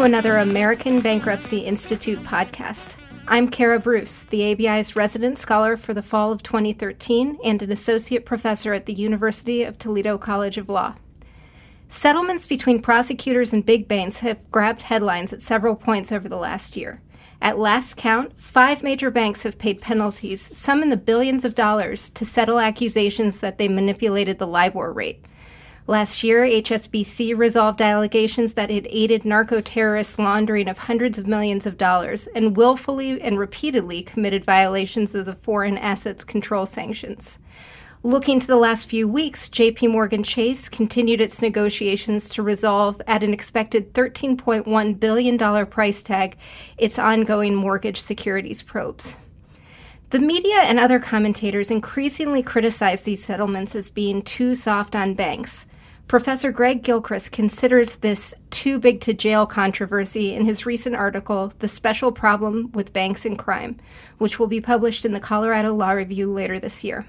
To 0.00 0.06
another 0.06 0.38
American 0.38 1.00
Bankruptcy 1.00 1.58
Institute 1.58 2.20
podcast. 2.20 2.96
I'm 3.28 3.50
Kara 3.50 3.78
Bruce, 3.78 4.22
the 4.22 4.50
ABI's 4.50 4.96
resident 4.96 5.36
scholar 5.36 5.76
for 5.76 5.92
the 5.92 6.00
fall 6.00 6.32
of 6.32 6.42
2013 6.42 7.38
and 7.44 7.60
an 7.60 7.70
associate 7.70 8.24
professor 8.24 8.72
at 8.72 8.86
the 8.86 8.94
University 8.94 9.62
of 9.62 9.76
Toledo 9.76 10.16
College 10.16 10.56
of 10.56 10.70
Law. 10.70 10.94
Settlements 11.90 12.46
between 12.46 12.80
prosecutors 12.80 13.52
and 13.52 13.66
big 13.66 13.88
banks 13.88 14.20
have 14.20 14.50
grabbed 14.50 14.84
headlines 14.84 15.34
at 15.34 15.42
several 15.42 15.76
points 15.76 16.10
over 16.10 16.30
the 16.30 16.38
last 16.38 16.78
year. 16.78 17.02
At 17.42 17.58
last 17.58 17.98
count, 17.98 18.40
five 18.40 18.82
major 18.82 19.10
banks 19.10 19.42
have 19.42 19.58
paid 19.58 19.82
penalties, 19.82 20.48
some 20.56 20.82
in 20.82 20.88
the 20.88 20.96
billions 20.96 21.44
of 21.44 21.54
dollars, 21.54 22.08
to 22.08 22.24
settle 22.24 22.58
accusations 22.58 23.40
that 23.40 23.58
they 23.58 23.68
manipulated 23.68 24.38
the 24.38 24.46
LIBOR 24.46 24.94
rate. 24.94 25.26
Last 25.86 26.22
year, 26.22 26.42
HSBC 26.42 27.36
resolved 27.36 27.82
allegations 27.82 28.52
that 28.52 28.70
it 28.70 28.86
aided 28.90 29.24
narco 29.24 29.60
terrorist 29.60 30.18
laundering 30.18 30.68
of 30.68 30.78
hundreds 30.78 31.18
of 31.18 31.26
millions 31.26 31.66
of 31.66 31.78
dollars 31.78 32.28
and 32.28 32.56
willfully 32.56 33.20
and 33.20 33.38
repeatedly 33.38 34.02
committed 34.02 34.44
violations 34.44 35.14
of 35.14 35.26
the 35.26 35.34
foreign 35.34 35.78
assets 35.78 36.22
control 36.22 36.66
sanctions. 36.66 37.38
Looking 38.02 38.40
to 38.40 38.46
the 38.46 38.56
last 38.56 38.88
few 38.88 39.06
weeks, 39.06 39.48
JP 39.50 39.92
Morgan 39.92 40.22
Chase 40.22 40.70
continued 40.70 41.20
its 41.20 41.42
negotiations 41.42 42.30
to 42.30 42.42
resolve 42.42 43.02
at 43.06 43.22
an 43.22 43.34
expected 43.34 43.92
$13.1 43.92 45.00
billion 45.00 45.66
price 45.66 46.02
tag 46.02 46.38
its 46.78 46.98
ongoing 46.98 47.54
mortgage 47.54 48.00
securities 48.00 48.62
probes. 48.62 49.16
The 50.10 50.18
media 50.18 50.60
and 50.62 50.80
other 50.80 50.98
commentators 50.98 51.70
increasingly 51.70 52.42
criticize 52.42 53.02
these 53.02 53.22
settlements 53.22 53.74
as 53.74 53.90
being 53.90 54.22
too 54.22 54.54
soft 54.54 54.96
on 54.96 55.12
banks. 55.14 55.66
Professor 56.10 56.50
Greg 56.50 56.82
Gilchrist 56.82 57.30
considers 57.30 57.94
this 57.94 58.34
too 58.50 58.80
big 58.80 59.00
to 59.02 59.14
jail 59.14 59.46
controversy 59.46 60.34
in 60.34 60.44
his 60.44 60.66
recent 60.66 60.96
article, 60.96 61.52
The 61.60 61.68
Special 61.68 62.10
Problem 62.10 62.72
with 62.72 62.92
Banks 62.92 63.24
and 63.24 63.38
Crime, 63.38 63.76
which 64.18 64.36
will 64.36 64.48
be 64.48 64.60
published 64.60 65.04
in 65.04 65.12
the 65.12 65.20
Colorado 65.20 65.72
Law 65.72 65.92
Review 65.92 66.32
later 66.32 66.58
this 66.58 66.82
year. 66.82 67.06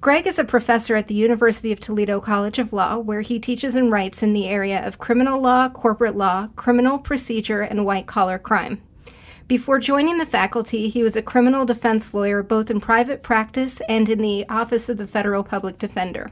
Greg 0.00 0.26
is 0.26 0.38
a 0.38 0.44
professor 0.44 0.96
at 0.96 1.08
the 1.08 1.14
University 1.14 1.72
of 1.72 1.78
Toledo 1.78 2.18
College 2.18 2.58
of 2.58 2.72
Law, 2.72 2.96
where 2.96 3.20
he 3.20 3.38
teaches 3.38 3.76
and 3.76 3.92
writes 3.92 4.22
in 4.22 4.32
the 4.32 4.48
area 4.48 4.82
of 4.82 4.98
criminal 4.98 5.38
law, 5.38 5.68
corporate 5.68 6.16
law, 6.16 6.48
criminal 6.56 6.96
procedure, 6.96 7.60
and 7.60 7.84
white 7.84 8.06
collar 8.06 8.38
crime. 8.38 8.80
Before 9.46 9.78
joining 9.78 10.16
the 10.16 10.24
faculty, 10.24 10.88
he 10.88 11.02
was 11.02 11.16
a 11.16 11.22
criminal 11.22 11.66
defense 11.66 12.14
lawyer 12.14 12.42
both 12.42 12.70
in 12.70 12.80
private 12.80 13.22
practice 13.22 13.82
and 13.90 14.08
in 14.08 14.22
the 14.22 14.48
Office 14.48 14.88
of 14.88 14.96
the 14.96 15.06
Federal 15.06 15.44
Public 15.44 15.76
Defender. 15.76 16.30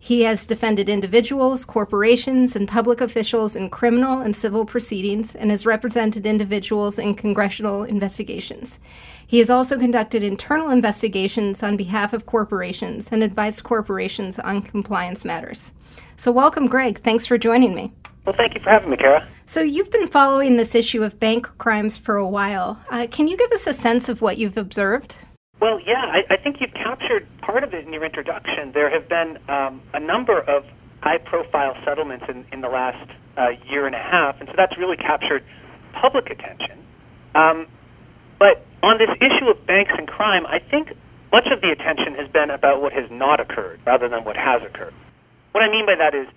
He 0.00 0.22
has 0.22 0.46
defended 0.46 0.88
individuals, 0.88 1.64
corporations, 1.64 2.54
and 2.54 2.68
public 2.68 3.00
officials 3.00 3.56
in 3.56 3.68
criminal 3.68 4.20
and 4.20 4.34
civil 4.34 4.64
proceedings 4.64 5.34
and 5.34 5.50
has 5.50 5.66
represented 5.66 6.24
individuals 6.24 6.98
in 6.98 7.14
congressional 7.14 7.82
investigations. 7.82 8.78
He 9.26 9.38
has 9.38 9.50
also 9.50 9.78
conducted 9.78 10.22
internal 10.22 10.70
investigations 10.70 11.62
on 11.62 11.76
behalf 11.76 12.12
of 12.12 12.26
corporations 12.26 13.08
and 13.10 13.22
advised 13.22 13.64
corporations 13.64 14.38
on 14.38 14.62
compliance 14.62 15.24
matters. 15.24 15.72
So, 16.16 16.30
welcome, 16.30 16.68
Greg. 16.68 16.98
Thanks 16.98 17.26
for 17.26 17.36
joining 17.36 17.74
me. 17.74 17.92
Well, 18.24 18.36
thank 18.36 18.54
you 18.54 18.60
for 18.60 18.70
having 18.70 18.90
me, 18.90 18.96
Kara. 18.96 19.26
So, 19.46 19.60
you've 19.60 19.90
been 19.90 20.08
following 20.08 20.56
this 20.56 20.74
issue 20.74 21.02
of 21.02 21.18
bank 21.18 21.58
crimes 21.58 21.98
for 21.98 22.16
a 22.16 22.28
while. 22.28 22.80
Uh, 22.88 23.08
can 23.10 23.26
you 23.28 23.36
give 23.36 23.50
us 23.52 23.66
a 23.66 23.72
sense 23.72 24.08
of 24.08 24.22
what 24.22 24.38
you've 24.38 24.56
observed? 24.56 25.16
Well, 25.60 25.80
yeah, 25.84 26.04
I, 26.06 26.34
I 26.34 26.36
think 26.36 26.56
you've 26.60 26.74
captured 26.74 27.26
part 27.40 27.64
of 27.64 27.74
it 27.74 27.84
in 27.84 27.92
your 27.92 28.04
introduction. 28.04 28.70
There 28.72 28.90
have 28.90 29.08
been 29.08 29.38
um, 29.48 29.82
a 29.92 29.98
number 29.98 30.38
of 30.38 30.64
high-profile 31.02 31.74
settlements 31.84 32.26
in, 32.28 32.44
in 32.52 32.60
the 32.60 32.68
last 32.68 33.10
uh, 33.36 33.48
year 33.68 33.86
and 33.86 33.94
a 33.94 33.98
half, 33.98 34.36
and 34.40 34.48
so 34.48 34.54
that's 34.56 34.76
really 34.78 34.96
captured 34.96 35.44
public 36.00 36.30
attention. 36.30 36.78
Um, 37.34 37.66
but 38.38 38.64
on 38.82 38.98
this 38.98 39.10
issue 39.18 39.50
of 39.50 39.66
banks 39.66 39.92
and 39.98 40.06
crime, 40.06 40.46
I 40.46 40.60
think 40.60 40.94
much 41.32 41.46
of 41.50 41.60
the 41.60 41.70
attention 41.70 42.14
has 42.14 42.30
been 42.30 42.50
about 42.50 42.80
what 42.80 42.92
has 42.92 43.10
not 43.10 43.40
occurred 43.40 43.80
rather 43.84 44.08
than 44.08 44.24
what 44.24 44.36
has 44.36 44.62
occurred. 44.62 44.94
What 45.52 45.62
I 45.62 45.70
mean 45.70 45.86
by 45.86 45.96
that 45.98 46.14
is 46.14 46.28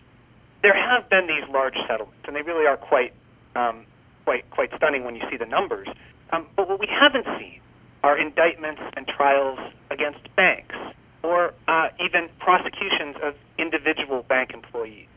there 0.64 0.74
have 0.74 1.09
been 1.09 1.28
these 1.28 1.48
large 1.52 1.76
settlements, 1.88 2.26
and 2.26 2.36
they 2.36 2.42
really 2.42 2.66
are 2.66 2.78
quite, 2.78 3.14
um, 3.56 3.86
quite, 4.26 4.50
quite 4.50 4.70
stunning 4.78 5.03
when 5.03 5.16
you 5.16 5.22
see 5.30 5.38
the 5.38 5.46
numbers. 5.46 5.88
Um, 6.32 6.48
but 6.56 6.70
what 6.70 6.80
we 6.80 6.88
haven't 6.90 7.26
seen 7.38 7.62
are 8.04 8.18
indictments 8.18 8.82
and 8.96 9.08
trials 9.08 9.60
against 9.90 10.20
banks 10.36 10.76
or 11.24 11.54
uh, 11.68 11.90
even 12.04 12.30
prosecutions 12.40 13.16
of 13.22 13.36
individual 13.58 14.24
bank 14.24 14.52
employees. 14.54 15.08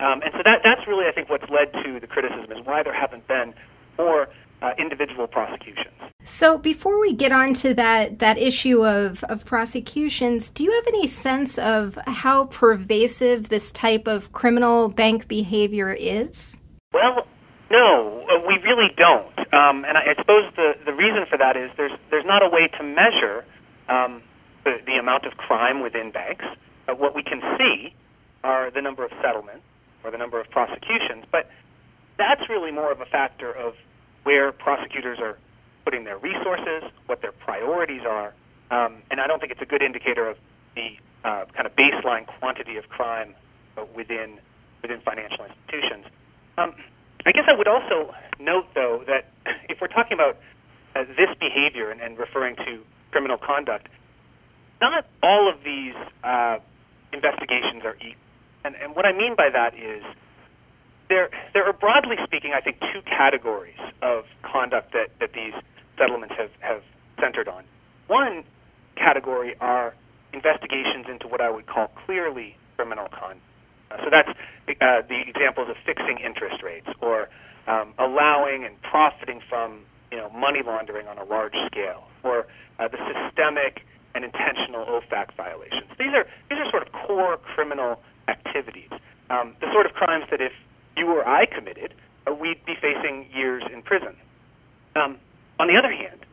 Um, 0.00 0.22
and 0.22 0.32
so 0.32 0.38
that, 0.44 0.60
that's 0.62 0.86
really, 0.86 1.06
I 1.06 1.12
think, 1.12 1.28
what's 1.28 1.48
led 1.50 1.72
to 1.84 2.00
the 2.00 2.06
criticism 2.06 2.52
is 2.52 2.64
why 2.64 2.82
there 2.82 2.94
haven't 2.94 3.26
been 3.28 3.54
more 3.98 4.28
uh, 4.62 4.72
individual 4.78 5.26
prosecutions. 5.26 5.94
So 6.22 6.58
before 6.58 7.00
we 7.00 7.12
get 7.12 7.30
on 7.32 7.54
to 7.54 7.74
that, 7.74 8.18
that 8.18 8.36
issue 8.36 8.84
of, 8.84 9.22
of 9.24 9.44
prosecutions, 9.44 10.50
do 10.50 10.64
you 10.64 10.72
have 10.72 10.86
any 10.88 11.06
sense 11.06 11.58
of 11.58 11.98
how 12.06 12.46
pervasive 12.46 13.48
this 13.48 13.70
type 13.70 14.06
of 14.06 14.32
criminal 14.32 14.88
bank 14.88 15.28
behavior 15.28 15.92
is? 15.92 16.56
Well, 16.92 17.26
no, 17.70 18.26
uh, 18.30 18.46
we 18.46 18.58
really 18.62 18.90
don't. 18.96 19.38
Um, 19.52 19.84
and 19.84 19.98
I, 19.98 20.12
I 20.12 20.14
suppose 20.18 20.52
the, 20.56 20.74
the 20.84 20.92
reason 20.92 21.26
for 21.28 21.38
that 21.38 21.56
is 21.56 21.70
there's, 21.76 21.92
there's 22.10 22.26
not 22.26 22.42
a 22.42 22.48
way 22.48 22.68
to 22.78 22.82
measure 22.84 23.44
um, 23.88 24.22
the, 24.64 24.78
the 24.86 24.94
amount 24.94 25.24
of 25.24 25.36
crime 25.36 25.80
within 25.80 26.10
banks. 26.10 26.44
Uh, 26.88 26.94
what 26.94 27.14
we 27.14 27.22
can 27.22 27.40
see 27.58 27.94
are 28.44 28.70
the 28.70 28.82
number 28.82 29.04
of 29.04 29.10
settlements 29.22 29.64
or 30.04 30.10
the 30.10 30.18
number 30.18 30.40
of 30.40 30.48
prosecutions, 30.50 31.24
but 31.32 31.50
that's 32.18 32.42
really 32.48 32.70
more 32.70 32.92
of 32.92 33.00
a 33.00 33.06
factor 33.06 33.52
of 33.52 33.74
where 34.22 34.52
prosecutors 34.52 35.18
are 35.20 35.38
putting 35.84 36.04
their 36.04 36.18
resources, 36.18 36.82
what 37.06 37.22
their 37.22 37.32
priorities 37.32 38.02
are, 38.08 38.34
um, 38.70 39.02
and 39.10 39.20
I 39.20 39.26
don't 39.26 39.38
think 39.40 39.52
it's 39.52 39.62
a 39.62 39.66
good 39.66 39.82
indicator 39.82 40.28
of 40.28 40.36
the 40.74 40.96
uh, 41.24 41.44
kind 41.54 41.66
of 41.66 41.74
baseline 41.76 42.26
quantity 42.26 42.76
of 42.76 42.88
crime 42.88 43.34
uh, 43.76 43.84
within 43.94 44.38
within 44.82 45.00
financial 45.00 45.44
institutions. 45.44 46.06
Um, 46.58 46.74
I 47.26 47.32
guess 47.32 47.44
I 47.48 47.56
would 47.56 47.66
also 47.66 48.14
note, 48.38 48.66
though, 48.74 49.02
that 49.06 49.26
if 49.68 49.80
we're 49.80 49.88
talking 49.88 50.14
about 50.14 50.38
uh, 50.94 51.04
this 51.16 51.28
behavior 51.40 51.90
and, 51.90 52.00
and, 52.00 52.16
referring 52.18 52.56
to 52.56 52.80
criminal 53.10 53.36
conduct, 53.36 53.88
not 54.80 55.04
all 55.22 55.50
of 55.52 55.62
these 55.64 55.94
uh, 56.22 56.58
investigations 57.12 57.82
are 57.84 57.96
equal. 57.96 58.22
And, 58.64 58.74
and, 58.76 58.96
what 58.96 59.04
I 59.06 59.12
mean 59.12 59.34
by 59.36 59.50
that 59.52 59.74
is 59.74 60.02
there, 61.08 61.30
there 61.52 61.66
are, 61.66 61.72
broadly 61.72 62.16
speaking, 62.24 62.52
I 62.56 62.60
think, 62.60 62.80
two 62.80 63.02
categories 63.02 63.78
of 64.02 64.24
conduct 64.42 64.92
that, 64.92 65.10
that 65.20 65.32
these 65.32 65.52
settlements 65.98 66.34
have, 66.38 66.50
have 66.60 66.82
centered 67.20 67.48
on. 67.48 67.64
One 68.06 68.44
category 68.96 69.54
are 69.60 69.94
investigations 70.32 71.06
into 71.08 71.28
what 71.28 71.40
I 71.40 71.50
would 71.50 71.66
call 71.66 71.90
clearly 72.06 72.56
criminal 72.76 73.08
conduct. 73.08 73.45
Uh, 73.90 73.96
so 74.04 74.10
that's 74.10 74.30
uh, 74.80 75.02
the 75.08 75.20
examples 75.26 75.68
of 75.68 75.76
fixing 75.84 76.18
interest 76.18 76.62
rates 76.62 76.88
or 77.00 77.28
um, 77.66 77.94
allowing 77.98 78.64
and 78.64 78.80
profiting 78.82 79.40
from 79.48 79.82
you 80.10 80.18
know 80.18 80.30
money 80.30 80.60
laundering 80.64 81.06
on 81.08 81.18
a 81.18 81.24
large 81.24 81.54
scale, 81.66 82.06
or 82.22 82.46
uh, 82.78 82.88
the 82.88 82.98
systemic 83.10 83.82
and 84.14 84.24
intentional 84.24 84.86
OFAC 84.86 85.34
violations. 85.36 85.90
These 85.98 86.14
are 86.14 86.24
these 86.48 86.58
are 86.58 86.70
sort 86.70 86.86
of 86.86 86.92
core 86.92 87.36
criminal 87.38 88.00
activities, 88.28 88.90
um, 89.30 89.54
the 89.60 89.70
sort 89.72 89.86
of 89.86 89.92
crimes 89.92 90.24
that 90.30 90.40
if 90.40 90.52
you 90.96 91.06
or 91.06 91.26
I 91.26 91.46
committed, 91.46 91.94
uh, 92.26 92.34
we'd 92.34 92.64
be 92.64 92.74
facing 92.80 93.28
years 93.32 93.62
in 93.72 93.82
prison. 93.82 94.16
Um, 94.94 95.18
on 95.58 95.68
the 95.68 95.76
other 95.76 95.92
hand, 95.92 96.24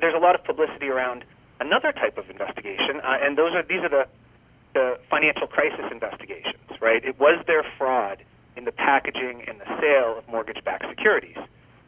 there's 0.00 0.14
a 0.14 0.18
lot 0.18 0.34
of 0.34 0.44
publicity 0.44 0.88
around 0.88 1.24
another 1.60 1.92
type 1.92 2.18
of 2.18 2.28
investigation, 2.28 3.00
uh, 3.02 3.22
and 3.22 3.36
those 3.36 3.54
are 3.54 3.62
these 3.62 3.82
are 3.82 3.88
the 3.88 4.04
the 4.74 4.98
financial 5.10 5.46
crisis 5.46 5.84
investigations, 5.92 6.56
right? 6.82 7.02
It 7.04 7.18
was 7.18 7.42
there 7.46 7.64
fraud 7.78 8.18
in 8.56 8.64
the 8.64 8.72
packaging 8.72 9.44
and 9.46 9.60
the 9.60 9.64
sale 9.80 10.18
of 10.18 10.28
mortgage-backed 10.28 10.84
securities, 10.90 11.38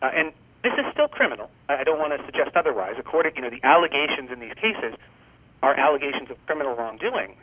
uh, 0.00 0.10
and 0.14 0.32
this 0.62 0.72
is 0.78 0.86
still 0.92 1.08
criminal. 1.08 1.50
I 1.68 1.84
don't 1.84 1.98
want 1.98 2.18
to 2.18 2.24
suggest 2.24 2.56
otherwise. 2.56 2.94
According, 2.98 3.36
you 3.36 3.42
know, 3.42 3.50
the 3.50 3.60
allegations 3.66 4.30
in 4.32 4.40
these 4.40 4.54
cases 4.54 4.96
are 5.62 5.78
allegations 5.78 6.30
of 6.30 6.38
criminal 6.46 6.74
wrongdoing 6.74 7.36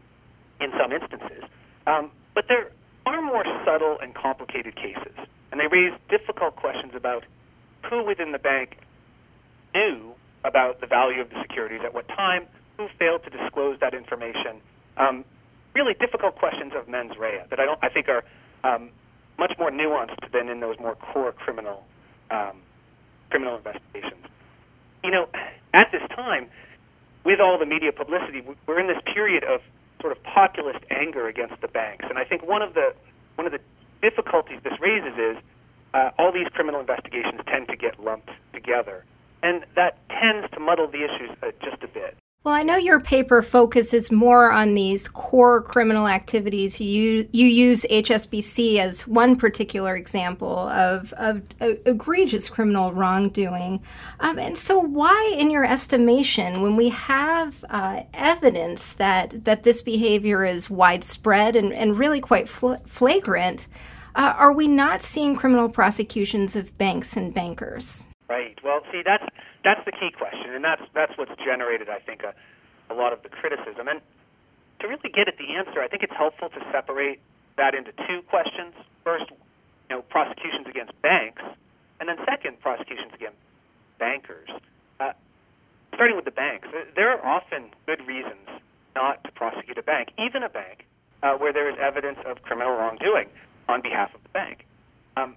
in 0.60 0.72
some 0.80 0.92
instances, 0.92 1.44
um, 1.86 2.10
but 2.34 2.46
they're 2.48 2.72
far 3.04 3.22
more 3.22 3.44
subtle 3.66 3.98
and 4.02 4.16
complicated 4.16 4.76
cases, 4.76 5.14
and 5.52 5.60
they 5.60 5.68
raise 5.68 5.94
difficult 6.10 6.56
questions 6.56 6.94
about 6.96 7.26
who 7.90 8.04
within 8.04 8.32
the 8.32 8.40
bank 8.40 8.78
knew 9.76 10.14
about 10.44 10.82
the 10.82 10.88
value 10.88 11.22
of 11.22 11.30
the 11.30 11.36
securities 11.42 11.82
at 11.84 11.94
what 11.94 12.08
time, 12.08 12.48
who 12.78 12.88
failed 12.98 13.24
to 13.24 13.30
disclose 13.30 13.80
that 13.80 13.94
information, 13.94 14.62
um, 14.98 15.26
really 15.74 15.94
difficult 15.94 16.36
questions 16.36 16.74
of 16.76 16.88
mens 16.88 17.18
rea 17.18 17.42
that 17.50 17.60
I 17.60 17.66
don't 17.66 17.80
I 17.82 17.90
think 17.90 18.08
are 18.10 18.24
um, 18.64 18.90
much 19.38 19.54
more 19.58 19.72
nuanced 19.72 20.32
than 20.32 20.50
in 20.50 20.60
those 20.60 20.80
more 20.80 20.96
core 20.96 21.32
criminal 21.32 21.86
um, 22.30 22.58
criminal 23.30 23.58
investigations. 23.58 24.26
You 25.04 25.12
know, 25.12 25.28
at 25.74 25.92
this 25.92 26.04
time, 26.16 26.50
with 27.24 27.40
all 27.40 27.58
the 27.58 27.66
media 27.66 27.92
publicity, 27.92 28.44
we're 28.68 28.80
in 28.80 28.88
this 28.88 29.02
period 29.14 29.44
of 29.44 29.62
sort 30.00 30.16
of 30.16 30.22
populist 30.24 30.80
anger 30.90 31.28
against 31.28 31.62
the 31.62 31.68
banks, 31.68 32.06
and 32.10 32.18
I 32.18 32.24
think 32.24 32.46
one 32.46 32.62
of 32.62 32.74
the 32.74 32.94
one 33.36 33.46
of 33.46 33.54
the 33.54 33.60
difficulties 34.02 34.60
this 34.64 34.74
raises 34.80 35.18
is 35.18 35.38
uh, 35.94 36.12
all 36.18 36.32
these 36.32 36.48
criminal 36.54 36.80
investigations 36.80 37.42
tend 37.48 37.68
to 37.68 37.76
get 37.76 38.00
lumped 38.00 38.30
together, 38.54 39.06
and 39.44 39.66
that 39.76 39.98
tends 40.10 40.50
to 40.54 40.60
muddle 40.60 40.88
the 40.88 41.04
issues 41.04 41.32
uh, 41.44 41.52
just 41.64 41.82
a 41.84 41.88
bit. 41.88 42.18
Well, 42.44 42.56
I 42.56 42.64
know 42.64 42.76
your 42.76 43.00
paper 43.00 43.44
focuses 43.44 44.12
more 44.12 44.52
on 44.52 44.74
these 44.74 45.08
core 45.08 45.62
criminal 45.62 46.08
activities. 46.08 46.82
You 46.82 47.30
you 47.32 47.46
use 47.46 47.86
HSBC 47.88 48.80
as 48.80 49.08
one 49.08 49.36
particular 49.36 49.96
example 49.96 50.58
of, 50.58 51.14
of 51.14 51.44
uh, 51.62 51.74
egregious 51.86 52.50
criminal 52.50 52.94
wrongdoing. 52.94 53.84
Um, 54.20 54.40
and 54.40 54.58
so, 54.58 54.80
why, 54.80 55.36
in 55.38 55.52
your 55.52 55.66
estimation, 55.66 56.64
when 56.64 56.76
we 56.76 56.90
have 56.90 57.64
uh, 57.70 58.04
evidence 58.12 58.94
that, 58.94 59.46
that 59.46 59.62
this 59.62 59.84
behavior 59.84 60.44
is 60.44 60.68
widespread 60.68 61.56
and, 61.56 61.72
and 61.72 62.00
really 62.00 62.22
quite 62.22 62.50
fl- 62.50 62.74
flagrant, 62.86 63.68
uh, 64.16 64.34
are 64.36 64.52
we 64.52 64.68
not 64.68 65.04
seeing 65.04 65.36
criminal 65.36 65.70
prosecutions 65.70 66.56
of 66.56 66.76
banks 66.80 67.16
and 67.16 67.36
bankers? 67.36 68.08
Right. 68.28 68.58
Well, 68.64 68.82
see, 68.92 69.04
that's 69.06 69.26
that's 69.64 69.84
the 69.86 69.92
key 69.92 70.12
question, 70.12 70.54
and 70.54 70.64
that's 70.64 70.82
that's 70.94 71.18
what's 71.18 71.32
generated, 71.44 71.90
I 71.90 72.00
think, 72.00 72.24
a, 72.24 72.34
a 72.92 72.96
lot 72.96 73.14
of 73.14 73.24
the 73.24 73.30
criticism. 73.30 73.88
And 73.88 74.02
to 74.80 74.88
really 74.88 75.10
get 75.14 75.28
at 75.28 75.38
the 75.38 75.54
answer, 75.56 75.82
I 75.82 75.88
think 75.88 76.04
it's 76.04 76.16
helpful 76.16 76.50
to 76.50 76.60
separate 76.72 77.20
that 77.58 77.76
into 77.76 77.92
two 78.08 78.22
questions. 78.30 78.74
First, 79.04 79.30
you 79.30 79.96
know, 79.96 80.02
prosecutions 80.02 80.68
against 80.68 81.00
banks, 81.02 81.44
and 82.00 82.10
then 82.10 82.18
second, 82.26 82.60
prosecutions 82.60 83.14
against 83.14 83.38
bankers. 84.00 84.50
Uh, 85.00 85.14
starting 85.94 86.16
with 86.16 86.26
the 86.26 86.32
banks, 86.32 86.68
there 86.96 87.10
are 87.12 87.26
often 87.26 87.70
good 87.86 88.06
reasons 88.08 88.50
not 88.96 89.24
to 89.24 89.32
prosecute 89.32 89.78
a 89.78 89.84
bank, 89.84 90.10
even 90.18 90.44
a 90.44 90.50
bank 90.50 90.86
uh, 91.24 91.34
where 91.34 91.54
there 91.54 91.70
is 91.70 91.78
evidence 91.80 92.18
of 92.26 92.42
criminal 92.42 92.72
wrongdoing 92.72 93.28
on 93.70 93.82
behalf 93.82 94.14
of 94.14 94.22
the 94.24 94.30
bank. 94.30 94.66
Um, 95.16 95.36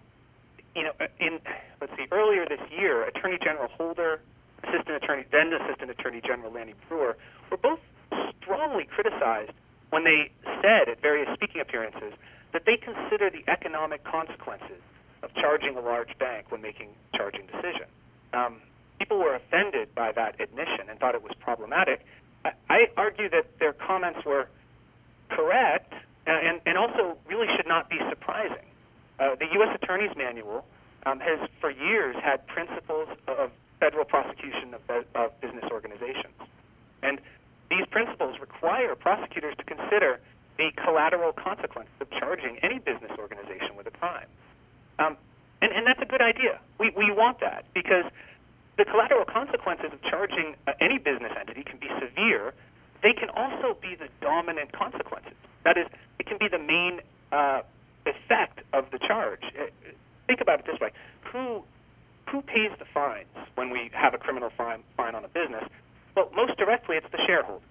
you 0.74 0.82
know, 0.82 0.92
in 1.20 1.38
let's 1.80 1.92
see, 1.96 2.06
earlier 2.10 2.46
this 2.48 2.60
year, 2.70 3.04
Attorney 3.04 3.38
General 3.42 3.68
Holder, 3.68 4.20
Assistant 4.62 5.02
Attorney, 5.02 5.24
then 5.30 5.52
Assistant 5.52 5.90
Attorney 5.90 6.20
General 6.20 6.52
Lanny 6.52 6.74
Breuer, 6.88 7.16
were 7.50 7.56
both 7.56 7.80
strongly 8.40 8.84
criticized 8.84 9.52
when 9.90 10.04
they 10.04 10.30
said 10.62 10.88
at 10.88 11.00
various 11.00 11.28
speaking 11.34 11.60
appearances 11.60 12.12
that 12.52 12.64
they 12.66 12.76
consider 12.76 13.30
the 13.30 13.44
economic 13.50 14.04
consequences 14.04 14.80
of 15.22 15.32
charging 15.34 15.76
a 15.76 15.80
large 15.80 16.16
bank 16.18 16.50
when 16.50 16.60
making 16.60 16.88
charging 17.14 17.46
decisions. 17.46 17.90
Um, 18.32 18.60
people 18.98 19.18
were 19.18 19.34
offended 19.34 19.94
by 19.94 20.12
that 20.12 20.40
admission 20.40 20.88
and 20.88 20.98
thought 20.98 21.14
it 21.14 21.22
was 21.22 21.32
problematic. 21.40 22.04
I, 22.44 22.52
I 22.68 22.78
argue 22.96 23.28
that 23.30 23.58
their 23.58 23.72
comments 23.72 24.24
were 24.24 24.48
correct 25.30 25.92
and, 26.26 26.60
and 26.66 26.78
also 26.78 27.18
really 27.26 27.46
should 27.56 27.66
not 27.66 27.88
be 27.88 27.98
surprising. 28.08 28.64
Uh, 29.18 29.36
the 29.38 29.46
U.S. 29.54 29.78
Attorney's 29.80 30.16
Manual 30.16 30.64
um, 31.06 31.20
has, 31.20 31.48
for 31.60 31.70
years, 31.70 32.16
had 32.22 32.46
principles 32.46 33.08
of 33.28 33.50
federal 33.80 34.04
prosecution 34.04 34.74
of, 34.74 35.04
of 35.14 35.40
business 35.40 35.64
organizations. 35.70 36.34
And 37.02 37.20
these 37.70 37.86
principles 37.90 38.40
require 38.40 38.94
prosecutors 38.94 39.54
to 39.58 39.64
consider 39.64 40.20
the 40.56 40.70
collateral 40.82 41.32
consequences 41.32 41.92
of 42.00 42.10
charging 42.10 42.58
any 42.62 42.78
business 42.78 43.10
organization 43.18 43.76
with 43.76 43.86
a 43.86 43.90
crime. 43.90 44.26
Um, 44.98 45.16
and, 45.60 45.72
and 45.72 45.86
that's 45.86 46.00
a 46.00 46.06
good 46.06 46.22
idea. 46.22 46.60
We, 46.78 46.92
we 46.96 47.10
want 47.10 47.40
that 47.40 47.64
because 47.74 48.04
the 48.78 48.84
collateral 48.84 49.24
consequences 49.24 49.90
of 49.92 50.02
charging 50.02 50.54
uh, 50.66 50.72
any 50.80 50.98
business 50.98 51.32
entity 51.38 51.62
can 51.62 51.78
be 51.78 51.88
severe. 52.00 52.54
They 53.02 53.12
can 53.12 53.30
also 53.30 53.76
be 53.80 53.94
the 53.94 54.08
dominant 54.20 54.72
consequences. 54.72 55.34
That 55.64 55.76
is, 55.76 55.86
it 56.18 56.26
can 56.26 56.38
be 56.38 56.48
the 56.48 56.58
main 56.58 57.00
uh, 57.32 57.62
effect 58.06 58.60
of 58.72 58.90
the 58.90 58.98
charge. 58.98 59.42
Uh, 59.58 59.66
think 60.26 60.40
about 60.40 60.60
it 60.60 60.66
this 60.66 60.80
way: 60.80 60.90
who 61.32 61.62
who 62.30 62.42
pays 62.42 62.70
the 62.78 62.86
fines 62.92 63.28
when 63.54 63.70
we 63.70 63.90
have 63.92 64.14
a 64.14 64.18
criminal 64.18 64.50
fine 64.56 64.82
fine 64.96 65.14
on 65.14 65.24
a 65.24 65.28
business? 65.28 65.64
Well, 66.16 66.30
most 66.34 66.56
directly, 66.56 66.96
it's 66.96 67.10
the 67.10 67.22
shareholders. 67.26 67.68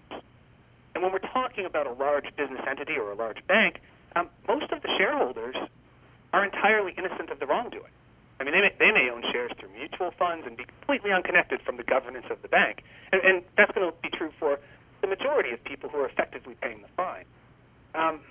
And 0.94 1.02
when 1.02 1.12
we're 1.12 1.20
talking 1.34 1.66
about 1.66 1.88
a 1.88 1.94
large 1.94 2.26
business 2.36 2.62
entity 2.70 2.94
or 2.94 3.12
a 3.12 3.16
large 3.16 3.46
bank, 3.48 3.82
um, 4.16 4.30
most 4.48 4.72
of 4.72 4.82
the 4.82 4.90
shareholders 4.98 5.56
are 6.34 6.46
entirely 6.46 6.94
innocent 6.98 7.30
of 7.30 7.40
the 7.40 7.46
wrongdoing. 7.46 7.92
I 8.40 8.44
mean, 8.44 8.54
they 8.54 8.62
may, 8.62 8.74
they 8.78 8.92
may 8.92 9.10
own 9.10 9.24
shares 9.32 9.52
through 9.60 9.70
mutual 9.70 10.12
funds 10.18 10.46
and 10.46 10.58
be 10.58 10.66
completely 10.66 11.12
unconnected 11.12 11.62
from 11.62 11.78
the 11.78 11.84
governance 11.84 12.26
of 12.30 12.42
the 12.42 12.48
bank. 12.48 12.84
And, 13.12 13.22
and 13.24 13.44
that's 13.58 13.72
going 13.72 13.90
to 13.90 13.96
be 14.02 14.10
true 14.10 14.32
for 14.40 14.60
the 15.02 15.08
majority 15.08 15.52
of 15.52 15.64
people 15.64 15.90
who 15.90 16.00
are 16.00 16.08
effectively 16.08 16.56
paying 16.62 16.82
the 16.82 16.90
fine. 16.98 17.26
Um, 17.96 18.22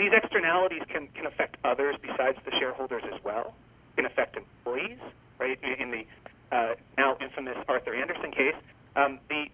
these 0.00 0.16
externalities 0.16 0.80
can, 0.88 1.08
can 1.12 1.26
affect 1.26 1.60
others 1.62 1.94
besides 2.00 2.38
the 2.46 2.52
shareholders 2.58 3.02
as 3.12 3.20
well. 3.22 3.52
Can 3.96 4.06
affect 4.06 4.34
employees, 4.34 4.98
right? 5.38 5.58
In 5.60 5.90
the 5.90 6.08
uh, 6.50 6.74
now 6.96 7.16
infamous 7.20 7.58
Arthur 7.68 7.94
Andersen 7.94 8.32
case, 8.32 8.56
um, 8.96 9.20
the 9.28 9.44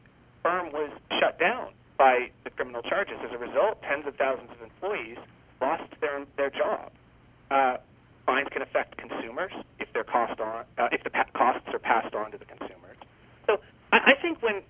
firm 0.44 0.70
was 0.70 0.92
shut 1.18 1.40
down 1.40 1.74
by 1.98 2.30
the 2.44 2.50
criminal 2.50 2.80
charges. 2.82 3.16
As 3.26 3.32
a 3.34 3.38
result, 3.38 3.82
tens 3.82 4.06
of 4.06 4.14
thousands 4.14 4.50
of 4.54 4.62
employees 4.62 5.18
lost 5.60 5.90
their 6.00 6.24
their 6.36 6.50
job. 6.50 6.92
Uh, 7.50 7.76
fines 8.24 8.46
can 8.52 8.62
affect 8.62 8.96
consumers 8.96 9.52
if 9.80 9.92
their 9.92 10.04
cost 10.04 10.38
on 10.38 10.64
uh, 10.78 10.88
if 10.92 11.02
the 11.02 11.10
pa- 11.10 11.26
costs 11.34 11.66
are 11.72 11.80
passed 11.80 12.14
on 12.14 12.30
to 12.30 12.38
the 12.38 12.44
consumers. 12.44 12.96
So 13.46 13.58
I, 13.92 14.14
I 14.14 14.22
think 14.22 14.42
when 14.42 14.62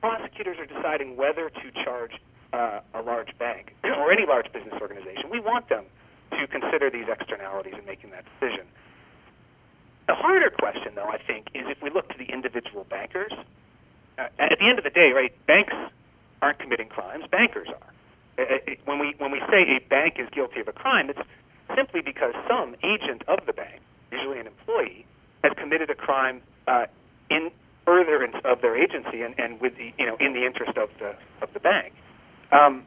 prosecutors 0.00 0.58
are 0.58 0.66
deciding 0.66 1.16
whether 1.16 1.50
to 1.50 1.84
charge 1.84 2.12
uh, 2.52 2.80
a 2.94 3.02
large 3.02 3.36
bank 3.38 3.74
or 3.84 4.12
any 4.12 4.26
large 4.26 4.52
business 4.52 4.74
organization, 4.80 5.30
we 5.30 5.40
want 5.40 5.68
them 5.68 5.84
to 6.32 6.46
consider 6.46 6.90
these 6.90 7.06
externalities 7.08 7.74
in 7.78 7.84
making 7.86 8.10
that 8.10 8.24
decision. 8.38 8.66
The 10.06 10.14
harder 10.14 10.50
question, 10.50 10.94
though, 10.94 11.08
I 11.08 11.18
think, 11.18 11.48
is 11.54 11.64
if 11.68 11.82
we 11.82 11.90
look 11.90 12.08
to 12.08 12.18
the 12.18 12.24
individual 12.32 12.86
bankers. 12.88 13.32
Uh, 14.18 14.28
at 14.38 14.58
the 14.58 14.66
end 14.68 14.78
of 14.78 14.84
the 14.84 14.90
day, 14.90 15.12
right, 15.14 15.32
banks 15.46 15.74
aren't 16.40 16.58
committing 16.58 16.88
crimes; 16.88 17.24
bankers 17.30 17.68
are. 17.68 17.92
Uh, 18.38 18.42
uh, 18.42 18.74
when 18.84 18.98
we 18.98 19.14
when 19.18 19.30
we 19.30 19.40
say 19.50 19.76
a 19.76 19.80
bank 19.88 20.14
is 20.18 20.28
guilty 20.32 20.60
of 20.60 20.68
a 20.68 20.72
crime, 20.72 21.10
it's 21.10 21.20
simply 21.76 22.00
because 22.00 22.32
some 22.48 22.74
agent 22.82 23.22
of 23.28 23.44
the 23.46 23.52
bank, 23.52 23.80
usually 24.10 24.40
an 24.40 24.46
employee, 24.46 25.04
has 25.44 25.52
committed 25.56 25.90
a 25.90 25.94
crime 25.94 26.40
uh, 26.66 26.86
in 27.30 27.50
furtherance 27.84 28.36
of 28.44 28.60
their 28.60 28.76
agency 28.76 29.22
and, 29.22 29.34
and 29.38 29.60
with 29.60 29.76
the 29.76 29.92
you 29.98 30.06
know 30.06 30.16
in 30.20 30.32
the 30.32 30.44
interest 30.44 30.76
of 30.78 30.88
the 30.98 31.14
of 31.42 31.52
the 31.52 31.60
bank. 31.60 31.92
Um, 32.52 32.84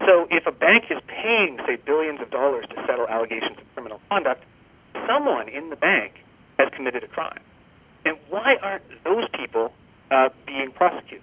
so 0.00 0.26
if 0.30 0.46
a 0.46 0.52
bank 0.52 0.84
is 0.90 0.98
paying, 1.06 1.58
say, 1.66 1.76
billions 1.76 2.20
of 2.20 2.30
dollars 2.30 2.66
to 2.70 2.76
settle 2.86 3.08
allegations 3.08 3.58
of 3.58 3.64
criminal 3.74 4.00
conduct, 4.08 4.44
someone 5.06 5.48
in 5.48 5.70
the 5.70 5.76
bank 5.76 6.14
has 6.58 6.68
committed 6.74 7.02
a 7.02 7.08
crime. 7.08 7.40
And 8.04 8.16
why 8.30 8.56
aren't 8.62 8.84
those 9.04 9.24
people 9.34 9.72
uh, 10.10 10.28
being 10.46 10.70
prosecuted? 10.70 11.22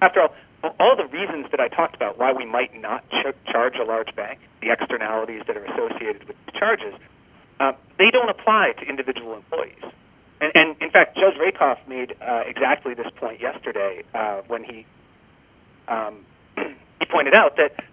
After 0.00 0.20
all, 0.22 0.34
all 0.78 0.96
the 0.96 1.06
reasons 1.06 1.46
that 1.50 1.60
I 1.60 1.68
talked 1.68 1.96
about 1.96 2.18
why 2.18 2.32
we 2.32 2.46
might 2.46 2.78
not 2.80 3.04
ch- 3.10 3.34
charge 3.50 3.74
a 3.76 3.84
large 3.84 4.14
bank, 4.14 4.38
the 4.60 4.70
externalities 4.70 5.42
that 5.46 5.56
are 5.56 5.64
associated 5.64 6.28
with 6.28 6.36
the 6.46 6.52
charges, 6.52 6.94
uh, 7.58 7.72
they 7.98 8.10
don't 8.10 8.28
apply 8.28 8.72
to 8.78 8.86
individual 8.86 9.34
employees. 9.34 9.82
And, 10.40 10.52
and 10.54 10.76
in 10.80 10.90
fact, 10.90 11.16
Judge 11.16 11.38
Rakoff 11.38 11.78
made 11.88 12.14
uh, 12.20 12.42
exactly 12.46 12.94
this 12.94 13.10
point 13.16 13.40
yesterday 13.40 14.02
uh, 14.14 14.42
when 14.46 14.64
he 14.64 14.86
um, 15.92 16.24
he 16.56 17.06
pointed 17.10 17.34
out 17.34 17.56
that 17.56 17.84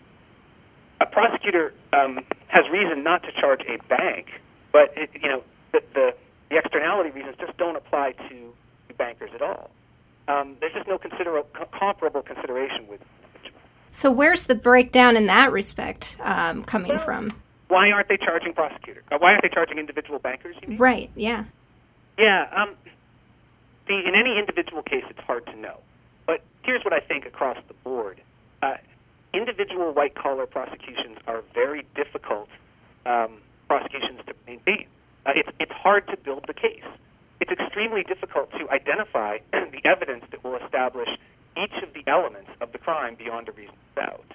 a 1.02 1.06
prosecutor 1.06 1.74
um, 1.94 2.20
has 2.48 2.66
reason 2.72 3.04
not 3.04 3.24
to 3.24 3.32
charge 3.40 3.62
a 3.68 3.78
bank, 3.88 4.28
but 4.72 4.94
it, 4.96 5.10
you 5.22 5.30
know 5.30 5.44
the, 5.72 5.82
the, 5.94 6.14
the 6.50 6.58
externality 6.58 7.10
reasons 7.12 7.36
just 7.40 7.58
don't 7.58 7.76
apply 7.76 8.14
to 8.30 8.54
bankers 8.98 9.32
at 9.34 9.42
all. 9.42 9.72
Um, 10.28 10.56
there's 10.60 10.74
just 10.74 10.88
no 10.88 10.98
consider- 10.98 11.42
comparable 11.80 12.22
consideration 12.22 12.88
with. 12.88 13.02
So 13.92 14.12
where's 14.12 14.44
the 14.44 14.56
breakdown 14.56 15.18
in 15.18 15.26
that 15.26 15.52
respect 15.52 16.18
um, 16.22 16.64
coming 16.64 16.92
well, 16.92 17.00
from? 17.00 17.34
Why 17.70 17.90
aren't 17.92 18.10
they 18.10 18.18
charging 18.18 18.54
prosecutors? 18.54 19.04
Uh, 19.12 19.18
why 19.18 19.32
aren't 19.32 19.42
they 19.42 19.50
charging 19.50 19.80
individual 19.80 20.20
bankers? 20.20 20.56
You 20.62 20.70
mean? 20.70 20.78
Right. 20.78 21.10
Yeah. 21.16 21.46
Yeah. 22.20 22.48
Um, 22.56 22.76
see, 23.88 24.04
in 24.06 24.14
any 24.14 24.38
individual 24.38 24.84
case, 24.84 25.04
it's 25.10 25.20
hard 25.22 25.46
to 25.48 25.56
know. 25.56 25.80
Here's 26.70 26.84
what 26.84 26.94
I 26.94 27.00
think 27.00 27.26
across 27.26 27.58
the 27.68 27.74
board. 27.84 28.22
Uh, 28.62 28.76
individual 29.34 29.92
white 29.92 30.14
collar 30.14 30.46
prosecutions 30.46 31.18
are 31.26 31.42
very 31.52 31.84
difficult 31.96 32.48
um, 33.08 33.42
prosecutions 33.68 34.20
to 34.28 34.36
maintain. 34.46 34.86
Uh, 35.26 35.32
it's, 35.36 35.50
it's 35.60 35.72
hard 35.72 36.06
to 36.10 36.18
build 36.18 36.46
the 36.46 36.54
case. 36.54 36.86
It's 37.42 37.50
extremely 37.50 38.04
difficult 38.04 38.52
to 38.52 38.70
identify 38.70 39.40
the 39.52 39.82
evidence 39.84 40.26
that 40.30 40.44
will 40.44 40.58
establish 40.58 41.10
each 41.58 41.74
of 41.82 41.92
the 41.96 42.04
elements 42.06 42.52
of 42.62 42.72
the 42.72 42.78
crime 42.78 43.16
beyond 43.16 43.50
a 43.50 43.52
reasonable 43.54 43.82
doubt. 43.96 44.32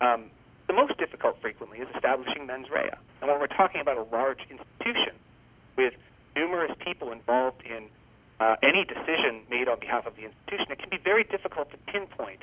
Um, 0.00 0.30
the 0.68 0.74
most 0.74 0.96
difficult 0.98 1.42
frequently 1.42 1.78
is 1.78 1.88
establishing 1.96 2.46
mens 2.46 2.70
rea. 2.70 2.94
And 3.20 3.28
when 3.28 3.40
we're 3.40 3.48
talking 3.48 3.80
about 3.80 3.98
a 3.98 4.06
large 4.14 4.38
institution 4.48 5.18
with 5.76 5.94
numerous 6.36 6.70
people 6.78 7.10
involved 7.10 7.64
in 7.66 7.88
uh, 8.42 8.56
any 8.60 8.84
decision 8.84 9.42
made 9.48 9.68
on 9.68 9.78
behalf 9.78 10.04
of 10.04 10.16
the 10.16 10.24
institution, 10.24 10.66
it 10.70 10.78
can 10.80 10.90
be 10.90 10.98
very 10.98 11.22
difficult 11.22 11.70
to 11.70 11.76
pinpoint 11.86 12.40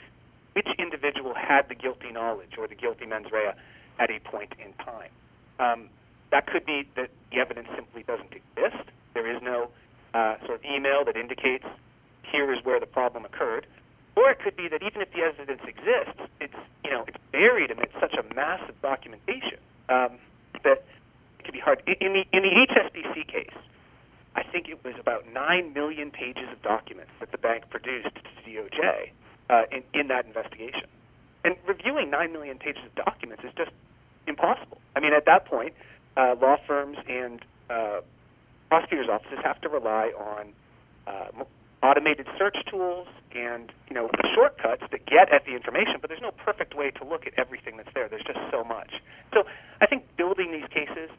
which 0.53 0.67
individual 0.79 1.33
had 1.35 1.67
the 1.67 1.75
guilty 1.75 2.09
knowledge 2.09 2.55
or 2.57 2.67
the 2.67 2.75
guilty 2.75 3.05
mens 3.05 3.27
rea 3.33 3.51
at 3.99 4.09
a 4.09 4.19
point 4.21 4.53
in 4.63 4.71
time. 4.83 5.11
Um, 5.59 5.89
that 6.31 6.47
could 6.47 6.65
be 6.65 6.87
that 6.95 7.09
the 7.31 7.37
evidence 7.39 7.67
simply 7.75 8.03
doesn't 8.03 8.31
exist. 8.31 8.87
There 9.13 9.27
is 9.27 9.41
no 9.41 9.71
uh, 10.13 10.37
sort 10.45 10.59
of 10.59 10.63
email 10.63 11.03
that 11.03 11.17
indicates 11.17 11.65
here 12.31 12.53
is 12.53 12.63
where 12.63 12.79
the 12.79 12.85
problem 12.85 13.25
occurred. 13.25 13.67
Or 14.15 14.31
it 14.31 14.39
could 14.39 14.55
be 14.55 14.69
that 14.69 14.81
even 14.81 15.01
if 15.01 15.11
the 15.11 15.19
evidence 15.19 15.61
exists, 15.67 16.21
it's 16.39 16.55
you 16.83 16.91
know 16.91 17.03
it's 17.07 17.17
buried 17.31 17.71
amidst 17.71 17.99
such 17.99 18.13
a 18.13 18.23
massive 18.33 18.75
documentation 18.81 19.59
um, 19.89 20.15
that 20.63 20.83
it 21.39 21.43
could 21.43 21.53
be 21.53 21.59
hard. 21.59 21.83
In 21.87 22.13
the 22.13 22.23
in 22.31 22.43
the 22.43 22.53
HSBC 22.71 23.27
case, 23.27 23.59
I 24.35 24.43
think 24.43 24.69
it 24.69 24.83
was 24.83 24.93
about 24.99 25.31
nine 25.31 25.73
million 25.73 26.11
pages 26.11 26.45
of 26.51 26.61
documents 26.61 27.11
that 27.19 27.31
the 27.31 27.37
bank 27.37 27.69
produced 27.69 28.13
to 28.15 28.49
DOJ 28.49 29.11
uh, 29.49 29.63
in 29.71 29.83
in 29.93 30.07
that 30.07 30.25
investigation. 30.25 30.87
And 31.43 31.55
reviewing 31.67 32.09
nine 32.09 32.31
million 32.31 32.57
pages 32.57 32.83
of 32.85 32.95
documents 32.95 33.43
is 33.43 33.51
just 33.57 33.71
impossible. 34.27 34.79
I 34.95 34.99
mean, 34.99 35.13
at 35.13 35.25
that 35.25 35.45
point, 35.45 35.73
uh, 36.17 36.35
law 36.41 36.57
firms 36.67 36.97
and 37.07 37.41
uh, 37.69 38.01
prosecutors' 38.69 39.07
offices 39.09 39.39
have 39.43 39.59
to 39.61 39.69
rely 39.69 40.11
on 40.17 40.53
uh, 41.07 41.43
automated 41.81 42.27
search 42.37 42.57
tools 42.69 43.07
and 43.33 43.71
you 43.87 43.95
know 43.95 44.09
shortcuts 44.35 44.83
that 44.91 45.05
get 45.05 45.31
at 45.31 45.45
the 45.45 45.55
information, 45.55 45.95
but 46.01 46.09
there's 46.09 46.21
no 46.21 46.31
perfect 46.31 46.75
way 46.75 46.91
to 46.91 47.03
look 47.03 47.25
at 47.25 47.33
everything 47.37 47.77
that's 47.77 47.89
there. 47.93 48.07
There's 48.07 48.23
just 48.23 48.39
so 48.51 48.63
much. 48.63 48.91
So 49.33 49.43
I 49.81 49.85
think 49.85 50.03
building 50.17 50.51
these 50.51 50.67
cases 50.69 51.09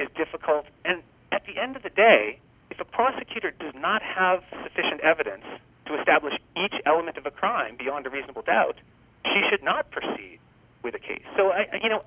is 0.00 0.08
difficult, 0.16 0.66
and 0.84 1.02
at 1.32 1.42
the 1.46 1.60
end 1.60 1.76
of 1.76 1.82
the 1.82 1.90
day, 1.90 2.38
if 2.76 2.80
a 2.80 2.84
prosecutor 2.84 3.52
does 3.56 3.72
not 3.74 4.02
have 4.02 4.44
sufficient 4.62 5.00
evidence 5.00 5.44
to 5.86 5.98
establish 5.98 6.34
each 6.56 6.74
element 6.84 7.16
of 7.16 7.24
a 7.24 7.30
crime 7.30 7.76
beyond 7.78 8.06
a 8.06 8.10
reasonable 8.10 8.42
doubt, 8.42 8.76
she 9.24 9.40
should 9.48 9.64
not 9.64 9.90
proceed 9.90 10.38
with 10.82 10.94
a 10.94 10.98
case. 10.98 11.24
So 11.36 11.48
I, 11.56 11.64
you 11.82 11.88
know, 11.88 12.04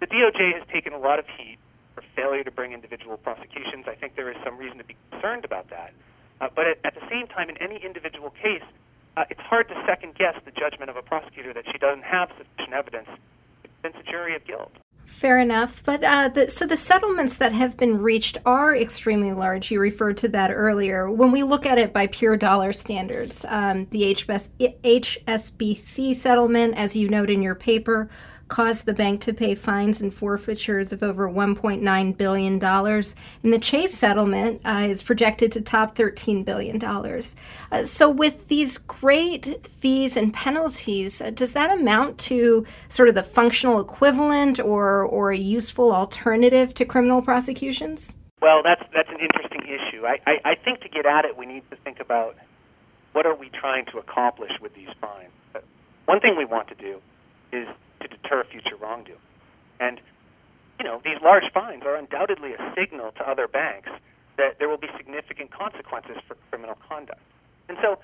the 0.00 0.06
DOJ 0.06 0.58
has 0.58 0.66
taken 0.72 0.92
a 0.92 0.98
lot 0.98 1.20
of 1.20 1.26
heat 1.38 1.58
for 1.94 2.02
failure 2.16 2.42
to 2.42 2.50
bring 2.50 2.72
individual 2.72 3.16
prosecutions. 3.18 3.86
I 3.86 3.94
think 3.94 4.16
there 4.16 4.30
is 4.30 4.36
some 4.44 4.58
reason 4.58 4.78
to 4.78 4.84
be 4.84 4.96
concerned 5.12 5.44
about 5.44 5.70
that. 5.70 5.94
Uh, 6.40 6.48
but 6.54 6.66
at, 6.66 6.78
at 6.84 6.94
the 6.94 7.06
same 7.08 7.28
time, 7.28 7.48
in 7.48 7.56
any 7.58 7.76
individual 7.76 8.30
case, 8.42 8.66
uh, 9.16 9.24
it's 9.30 9.40
hard 9.40 9.68
to 9.68 9.74
second 9.86 10.16
guess 10.18 10.34
the 10.44 10.50
judgment 10.50 10.90
of 10.90 10.96
a 10.96 11.02
prosecutor 11.02 11.52
that 11.54 11.64
she 11.70 11.78
doesn't 11.78 12.02
have 12.02 12.30
sufficient 12.36 12.74
evidence 12.74 13.08
to 13.62 13.88
a 13.88 14.02
jury 14.10 14.34
of 14.34 14.44
guilt. 14.44 14.72
Fair 15.12 15.38
enough, 15.38 15.84
but 15.84 16.02
uh, 16.02 16.28
the, 16.28 16.50
so 16.50 16.66
the 16.66 16.76
settlements 16.76 17.36
that 17.36 17.52
have 17.52 17.76
been 17.76 18.02
reached 18.02 18.38
are 18.44 18.74
extremely 18.74 19.32
large. 19.32 19.70
You 19.70 19.78
referred 19.78 20.16
to 20.16 20.28
that 20.30 20.50
earlier. 20.50 21.08
When 21.08 21.30
we 21.30 21.44
look 21.44 21.64
at 21.64 21.78
it 21.78 21.92
by 21.92 22.08
pure 22.08 22.36
dollar 22.36 22.72
standards, 22.72 23.44
um, 23.48 23.86
the 23.90 24.12
HSBC 24.82 26.16
settlement, 26.16 26.74
as 26.74 26.96
you 26.96 27.08
note 27.08 27.30
in 27.30 27.40
your 27.40 27.54
paper, 27.54 28.10
caused 28.52 28.84
the 28.84 28.92
bank 28.92 29.18
to 29.22 29.32
pay 29.32 29.54
fines 29.54 30.02
and 30.02 30.12
forfeitures 30.12 30.92
of 30.92 31.02
over 31.02 31.26
$1.9 31.26 32.16
billion. 32.18 32.62
And 32.62 33.52
the 33.52 33.58
Chase 33.58 33.96
settlement 33.96 34.60
uh, 34.62 34.86
is 34.90 35.02
projected 35.02 35.50
to 35.52 35.62
top 35.62 35.96
$13 35.96 36.44
billion. 36.44 36.78
Uh, 36.84 37.84
so, 37.84 38.10
with 38.10 38.48
these 38.48 38.76
great 38.76 39.66
fees 39.66 40.18
and 40.18 40.34
penalties, 40.34 41.22
uh, 41.22 41.30
does 41.30 41.52
that 41.52 41.72
amount 41.72 42.18
to 42.18 42.66
sort 42.90 43.08
of 43.08 43.14
the 43.14 43.22
functional 43.22 43.80
equivalent 43.80 44.60
or, 44.60 45.02
or 45.02 45.30
a 45.30 45.38
useful 45.38 45.90
alternative 45.90 46.74
to 46.74 46.84
criminal 46.84 47.22
prosecutions? 47.22 48.16
Well, 48.42 48.62
that's, 48.62 48.82
that's 48.94 49.08
an 49.08 49.20
interesting 49.20 49.62
issue. 49.62 50.04
I, 50.04 50.18
I, 50.26 50.50
I 50.50 50.54
think 50.56 50.82
to 50.82 50.90
get 50.90 51.06
at 51.06 51.24
it, 51.24 51.38
we 51.38 51.46
need 51.46 51.62
to 51.70 51.76
think 51.76 52.00
about 52.00 52.36
what 53.14 53.24
are 53.24 53.34
we 53.34 53.48
trying 53.48 53.86
to 53.86 53.98
accomplish 53.98 54.52
with 54.60 54.74
these 54.74 54.90
fines. 55.00 55.32
Uh, 55.54 55.60
one 56.04 56.20
thing 56.20 56.36
we 56.36 56.44
want 56.44 56.68
to 56.68 56.74
do 56.74 57.00
is 57.50 57.66
to 58.02 58.08
deter 58.08 58.44
future 58.50 58.76
wrongdoing. 58.80 59.18
And, 59.80 60.00
you 60.78 60.84
know, 60.84 61.00
these 61.04 61.18
large 61.22 61.44
fines 61.52 61.82
are 61.84 61.96
undoubtedly 61.96 62.54
a 62.54 62.74
signal 62.76 63.12
to 63.12 63.28
other 63.28 63.48
banks 63.48 63.90
that 64.36 64.58
there 64.58 64.68
will 64.68 64.78
be 64.78 64.88
significant 64.96 65.50
consequences 65.50 66.16
for 66.26 66.36
criminal 66.50 66.76
conduct. 66.88 67.20
And 67.68 67.78
so 67.82 67.98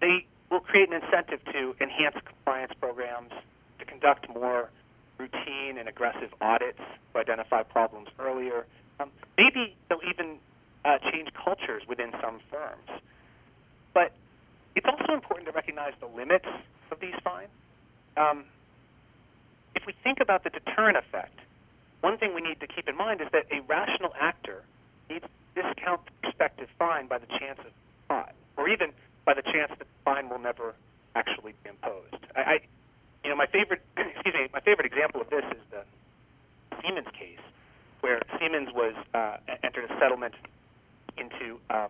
they 0.00 0.26
will 0.50 0.60
create 0.60 0.88
an 0.88 1.00
incentive 1.02 1.40
to 1.52 1.74
enhance 1.80 2.16
compliance 2.24 2.72
programs, 2.80 3.32
to 3.78 3.84
conduct 3.84 4.28
more 4.28 4.70
routine 5.18 5.78
and 5.78 5.88
aggressive 5.88 6.34
audits 6.40 6.80
to 7.12 7.18
identify 7.18 7.62
problems 7.62 8.08
earlier. 8.18 8.66
Um, 9.00 9.10
maybe 9.38 9.74
they'll 9.88 10.00
even 10.08 10.38
uh, 10.84 10.98
change 11.10 11.28
cultures 11.32 11.82
within 11.88 12.12
some 12.20 12.40
firms. 12.50 13.02
But 13.92 14.12
it's 14.74 14.86
also 14.86 15.14
important 15.14 15.46
to 15.48 15.52
recognize 15.52 15.92
the 16.00 16.06
limits 16.06 16.48
of 16.90 17.00
these 17.00 17.14
fines. 17.22 17.48
Um, 18.16 18.44
if 19.74 19.86
we 19.86 19.94
think 20.02 20.20
about 20.20 20.44
the 20.44 20.50
deterrent 20.50 20.96
effect, 20.96 21.38
one 22.00 22.18
thing 22.18 22.34
we 22.34 22.42
need 22.42 22.60
to 22.60 22.66
keep 22.66 22.88
in 22.88 22.96
mind 22.96 23.20
is 23.20 23.28
that 23.32 23.46
a 23.50 23.60
rational 23.62 24.12
actor 24.20 24.62
needs 25.08 25.24
to 25.24 25.62
discount 25.62 26.04
the 26.06 26.12
prospective 26.22 26.68
fine 26.78 27.06
by 27.06 27.18
the 27.18 27.26
chance 27.38 27.58
of 27.60 27.72
fraud, 28.08 28.32
or 28.56 28.68
even 28.68 28.92
by 29.24 29.34
the 29.34 29.42
chance 29.42 29.70
that 29.70 29.78
the 29.78 29.86
fine 30.04 30.28
will 30.28 30.38
never 30.38 30.74
actually 31.14 31.54
be 31.62 31.70
imposed. 31.70 32.20
I, 32.36 32.40
I 32.40 32.58
you 33.24 33.30
know, 33.30 33.36
my 33.36 33.46
favorite, 33.46 33.80
excuse 33.96 34.34
me, 34.34 34.48
my 34.52 34.60
favorite 34.60 34.86
example 34.86 35.20
of 35.20 35.30
this 35.30 35.44
is 35.50 35.62
the 35.70 35.82
Siemens 36.82 37.08
case, 37.18 37.40
where 38.00 38.20
Siemens 38.38 38.68
was 38.74 38.94
uh, 39.14 39.38
entered 39.62 39.90
a 39.90 39.98
settlement 39.98 40.34
into 41.16 41.58
um, 41.70 41.88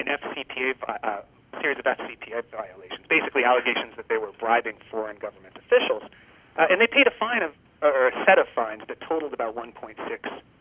an 0.00 0.06
FCPA 0.06 0.72
uh, 0.88 1.20
series 1.60 1.78
of 1.78 1.84
FCPA 1.84 2.44
violations, 2.50 3.04
basically 3.08 3.44
allegations 3.44 3.92
that 3.96 4.08
they 4.08 4.16
were 4.16 4.32
bribing 4.40 4.76
foreign 4.90 5.18
government 5.18 5.54
officials. 5.56 6.02
Uh, 6.58 6.66
and 6.68 6.80
they 6.80 6.86
paid 6.86 7.06
a 7.06 7.14
fine 7.18 7.42
of, 7.42 7.52
or 7.82 8.08
a 8.08 8.24
set 8.26 8.38
of 8.38 8.46
fines 8.54 8.82
that 8.88 9.00
totaled 9.00 9.32
about 9.32 9.54
1.6 9.54 9.94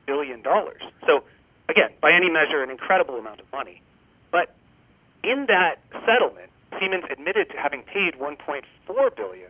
billion 0.05 0.41
dollars. 0.41 0.81
So, 1.05 1.23
again, 1.69 1.89
by 2.01 2.13
any 2.13 2.29
measure, 2.29 2.61
an 2.61 2.69
incredible 2.69 3.15
amount 3.15 3.39
of 3.39 3.51
money. 3.51 3.81
But 4.31 4.53
in 5.23 5.47
that 5.47 5.81
settlement, 6.05 6.51
Siemens 6.79 7.05
admitted 7.09 7.49
to 7.49 7.57
having 7.57 7.81
paid 7.81 8.13
1.4 8.21 9.15
billion 9.15 9.49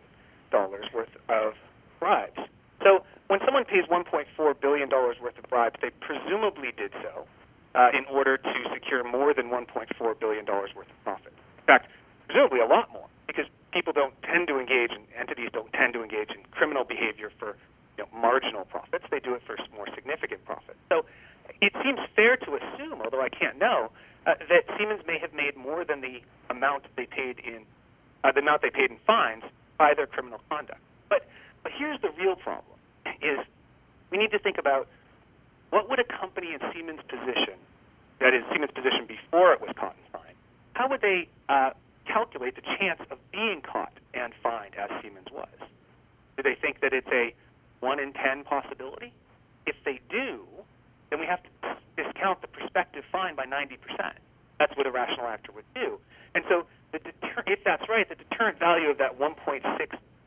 dollars 0.50 0.86
worth 0.94 1.12
of 1.28 1.52
bribes. 2.00 2.40
So, 2.82 3.04
when 3.28 3.40
someone 3.44 3.64
pays 3.64 3.84
1.4 3.90 4.60
billion 4.60 4.88
dollars 4.88 5.16
worth 5.20 5.36
of 5.36 5.44
bribes, 5.50 5.76
they 5.82 5.90
presumably 6.00 6.72
did 6.76 6.92
so 7.02 7.26
uh, 7.74 7.90
in 7.92 8.06
order 8.10 8.38
to 8.38 8.54
secure 8.72 9.04
more 9.04 9.34
than 9.34 9.50
1.4 9.50 10.18
billion 10.18 10.44
dollars 10.46 10.70
worth 10.74 10.88
of 10.88 11.04
profit. 11.04 11.32
In 11.58 11.64
fact, 11.66 11.90
presumably 12.26 12.60
a 12.60 12.66
lot 12.66 12.90
more, 12.90 13.06
because 13.26 13.44
people 13.72 13.92
don't 13.92 14.14
tend 14.22 14.48
to 14.48 14.58
engage, 14.58 14.90
and 14.92 15.04
entities 15.18 15.50
don't 15.52 15.72
tend 15.72 15.92
to 15.94 16.02
engage 16.02 16.30
in 16.30 16.42
criminal 16.50 16.84
behavior 16.84 17.30
for 17.38 17.56
you 17.96 18.04
know, 18.04 18.08
marginal 18.18 18.64
profits. 18.64 19.04
They 19.10 19.20
do 19.20 19.34
it 19.34 19.42
for 19.46 19.56
more 19.74 19.86
significant 19.94 20.44
profits. 20.44 20.78
So 20.88 21.04
it 21.60 21.72
seems 21.82 21.98
fair 22.14 22.36
to 22.36 22.56
assume, 22.56 23.02
although 23.02 23.20
I 23.20 23.28
can't 23.28 23.58
know, 23.58 23.90
uh, 24.26 24.34
that 24.48 24.64
Siemens 24.76 25.02
may 25.06 25.18
have 25.18 25.32
made 25.32 25.56
more 25.56 25.84
than 25.84 26.00
the 26.00 26.20
amount 26.50 26.84
they 26.96 27.06
paid 27.06 27.38
in 27.40 27.64
uh, 28.24 28.32
the 28.32 28.40
amount 28.40 28.62
they 28.62 28.70
paid 28.70 28.90
in 28.90 28.98
fines 29.06 29.44
by 29.78 29.94
their 29.94 30.06
criminal 30.06 30.40
conduct. 30.50 30.80
But 31.08 31.26
but 31.62 31.72
here's 31.76 32.00
the 32.00 32.10
real 32.18 32.36
problem: 32.36 32.78
is 33.22 33.38
we 34.10 34.18
need 34.18 34.30
to 34.32 34.38
think 34.38 34.58
about 34.58 34.88
what 35.70 35.88
would 35.88 35.98
a 35.98 36.04
company 36.04 36.54
in 36.54 36.60
Siemens' 36.72 37.00
position, 37.08 37.54
that 38.20 38.34
is 38.34 38.42
Siemens' 38.52 38.72
position 38.72 39.06
before 39.06 39.52
it 39.52 39.60
was 39.60 39.70
caught 39.76 39.94
and 39.94 40.22
fined, 40.22 40.36
how 40.74 40.88
would 40.88 41.00
they 41.00 41.28
uh, 41.48 41.70
calculate 42.08 42.56
the 42.56 42.66
chance 42.80 43.00
of 43.10 43.18
being 43.32 43.60
caught 43.60 43.92
and 44.14 44.32
fined 44.42 44.74
as 44.80 44.90
Siemens 45.02 45.28
was? 45.32 45.52
Do 46.36 46.42
they 46.42 46.56
think 46.60 46.80
that 46.80 46.92
it's 46.92 47.08
a 47.12 47.34
1 47.80 48.00
in 48.00 48.12
10 48.12 48.44
possibility? 48.44 49.12
If 49.66 49.76
they 49.84 50.00
do, 50.10 50.42
then 51.10 51.20
we 51.20 51.26
have 51.26 51.40
to 51.44 51.50
discount 51.96 52.40
the 52.40 52.48
prospective 52.48 53.04
fine 53.12 53.36
by 53.36 53.44
90%. 53.44 53.76
That's 54.58 54.76
what 54.76 54.86
a 54.86 54.90
rational 54.90 55.26
actor 55.26 55.52
would 55.52 55.68
do. 55.74 55.98
And 56.34 56.44
so, 56.48 56.66
deter- 56.92 57.44
if 57.46 57.60
that's 57.64 57.84
right, 57.88 58.08
the 58.08 58.16
deterrent 58.16 58.58
value 58.58 58.88
of 58.88 58.98
that 58.98 59.18
$1.6 59.18 59.62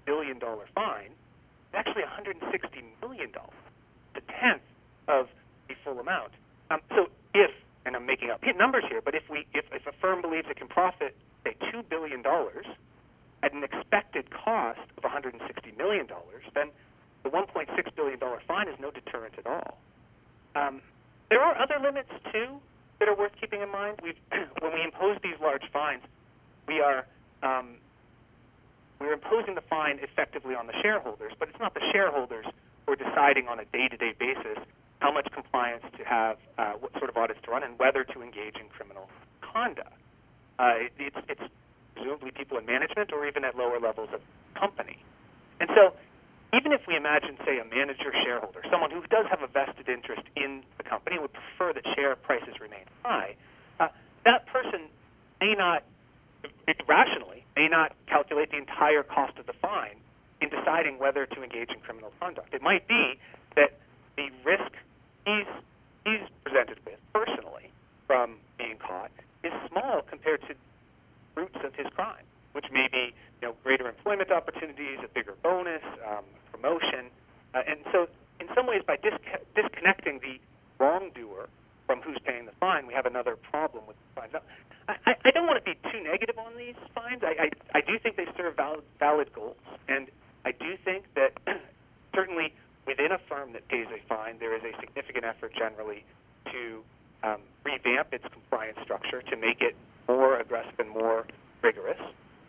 billion 0.05 0.39
fine 0.75 1.11
is 1.11 1.73
actually 1.73 2.03
$160 2.03 2.39
million, 3.01 3.31
the 4.13 4.21
tenth 4.39 4.63
of 5.07 5.27
the 5.67 5.75
full 5.83 5.99
amount. 5.99 6.31
Um, 6.69 6.79
so, 6.95 7.07
if, 7.33 7.51
and 7.85 7.95
I'm 7.95 8.05
making 8.05 8.29
up 8.29 8.41
numbers 8.57 8.83
here, 8.89 9.01
but 9.03 9.15
if 9.15 9.23
we, 9.29 9.47
if, 9.53 9.65
if 9.71 9.87
a 9.87 9.91
firm 9.99 10.21
believes 10.21 10.47
it 10.49 10.57
can 10.57 10.67
profit 10.67 11.15
say, 11.43 11.55
$2 11.73 11.87
billion 11.89 12.23
at 13.43 13.53
an 13.53 13.63
expected 13.63 14.29
cost 14.31 14.79
of 14.97 15.03
$160 15.03 15.77
million, 15.77 16.07
then 16.53 16.69
the 17.23 17.29
$1.6 17.29 17.95
billion 17.95 18.19
fine 18.47 18.67
is 18.67 18.75
no 18.79 18.91
deterrent 18.91 19.35
at 19.37 19.45
all. 19.45 19.77
Um, 20.55 20.81
there 21.29 21.41
are 21.41 21.57
other 21.61 21.79
limits, 21.81 22.09
too, 22.31 22.59
that 22.99 23.07
are 23.07 23.15
worth 23.15 23.31
keeping 23.39 23.61
in 23.61 23.71
mind. 23.71 23.99
We've, 24.03 24.17
when 24.61 24.73
we 24.73 24.83
impose 24.83 25.17
these 25.23 25.39
large 25.41 25.63
fines, 25.71 26.03
we 26.67 26.79
are 26.81 27.05
um, 27.41 27.77
we're 29.01 29.13
imposing 29.13 29.55
the 29.55 29.65
fine 29.67 29.97
effectively 30.03 30.53
on 30.53 30.67
the 30.67 30.73
shareholders, 30.81 31.33
but 31.39 31.49
it's 31.49 31.59
not 31.59 31.73
the 31.73 31.81
shareholders 31.91 32.45
who 32.85 32.93
are 32.93 32.95
deciding 32.95 33.47
on 33.47 33.59
a 33.59 33.65
day-to-day 33.65 34.13
basis 34.19 34.63
how 34.99 35.11
much 35.11 35.27
compliance 35.33 35.83
to 35.97 36.03
have, 36.05 36.37
uh, 36.59 36.73
what 36.73 36.91
sort 36.93 37.09
of 37.09 37.17
audits 37.17 37.39
to 37.43 37.51
run, 37.51 37.63
and 37.63 37.79
whether 37.79 38.03
to 38.03 38.21
engage 38.21 38.55
in 38.57 38.69
criminal 38.69 39.09
conduct. 39.41 40.00
Uh, 40.61 40.85
it, 40.85 40.93
it's, 40.99 41.17
it's 41.27 41.41
presumably 41.95 42.29
people 42.29 42.55
in 42.59 42.65
management 42.67 43.11
or 43.11 43.25
even 43.25 43.43
at 43.43 43.57
lower 43.57 43.79
levels 43.79 44.09
of 44.13 44.21
company. 44.53 45.01
And 45.59 45.69
so 45.73 45.97
even 46.53 46.71
if 46.71 46.81
we 46.87 46.95
imagine, 46.95 47.35
say, 47.45 47.57
a 47.57 47.65
manager 47.65 48.13
shareholder, 48.23 48.61
someone 48.69 48.91
who 48.91 49.01
does 49.09 49.25
have 49.31 49.41
a 49.41 49.47
vested 49.47 49.89
interest 49.89 50.21
in 50.35 50.61
the 50.77 50.83
company 50.83 51.17
would 51.17 51.33
prefer 51.33 51.73
that 51.73 51.83
share 51.95 52.15
prices 52.15 52.61
remain 52.61 52.85
high, 53.01 53.35
uh, 53.79 53.87
that 54.23 54.45
person 54.47 54.85
may 55.39 55.55
not, 55.57 55.83
rationally, 56.87 57.43
may 57.55 57.67
not 57.67 57.93
calculate 58.05 58.51
the 58.51 58.57
entire 58.57 59.01
cost 59.01 59.39
of 59.39 59.47
the 59.47 59.53
fine 59.53 59.97
in 60.41 60.49
deciding 60.49 60.99
whether 60.99 61.25
to 61.25 61.41
engage 61.41 61.69
in 61.69 61.79
criminal 61.79 62.11
conduct. 62.19 62.53
It 62.53 62.61
might 62.61 62.87
be 62.87 63.17
that 63.55 63.79
the 64.15 64.29
risk 64.45 64.71
he's, 65.25 65.49
he's 66.05 66.27
presented 66.43 66.77
with 66.85 66.99
personally 67.13 67.71
from 68.05 68.37
being 68.59 68.77
caught 68.77 69.09
is 69.43 69.53
small 69.69 70.01
compared 70.09 70.41
to 70.47 70.55
roots 71.35 71.57
of 71.63 71.73
his 71.75 71.87
crime, 71.95 72.25
which 72.53 72.65
may 72.71 72.87
be 72.91 73.13
you 73.41 73.47
know, 73.49 73.55
greater 73.63 73.87
employment 73.87 74.31
opportunities, 74.31 74.99
a 75.03 75.07
bigger 75.07 75.33
bonus, 75.43 75.81
um, 76.07 76.25
promotion. 76.51 77.09
Uh, 77.53 77.61
and 77.67 77.79
so, 77.91 78.07
in 78.39 78.47
some 78.55 78.67
ways, 78.67 78.81
by 78.85 78.97
disc- 78.97 79.21
disconnecting 79.55 80.19
the 80.19 80.39
wrongdoer 80.79 81.49
from 81.85 82.01
who's 82.01 82.17
paying 82.25 82.45
the 82.45 82.55
fine, 82.59 82.87
we 82.87 82.93
have 82.93 83.05
another 83.05 83.35
problem 83.35 83.85
with 83.87 83.97
the 83.97 84.21
fines. 84.21 84.33
Now, 84.33 84.41
I, 84.87 85.15
I 85.25 85.31
don't 85.31 85.47
want 85.47 85.63
to 85.63 85.65
be 85.65 85.77
too 85.91 86.01
negative 86.03 86.37
on 86.37 86.57
these 86.57 86.75
fines. 86.93 87.21
I, 87.23 87.47
I, 87.47 87.79
I 87.79 87.81
do 87.81 87.97
think 87.99 88.17
they 88.17 88.27
serve 88.37 88.55
valid, 88.55 88.83
valid 88.99 89.31
goals, 89.33 89.57
and 89.87 90.07
I 90.45 90.51
do 90.51 90.75
think 90.83 91.05
that 91.15 91.37
certainly 92.15 92.53
within 92.87 93.11
a 93.11 93.19
firm 93.29 93.53
that 93.53 93.67
pays 93.67 93.87
a 93.87 94.01
fine, 94.07 94.39
there 94.39 94.55
is 94.55 94.63
a 94.63 94.73
significant 94.79 95.25
effort 95.25 95.53
generally 95.57 96.03
to 96.51 96.83
um, 97.23 97.41
revamp 97.63 98.13
its 98.13 98.25
compliance 98.31 98.77
structure 98.83 99.21
to 99.21 99.37
make 99.37 99.61
it 99.61 99.75
more 100.07 100.39
aggressive 100.39 100.79
and 100.79 100.89
more 100.89 101.25
rigorous. 101.61 101.99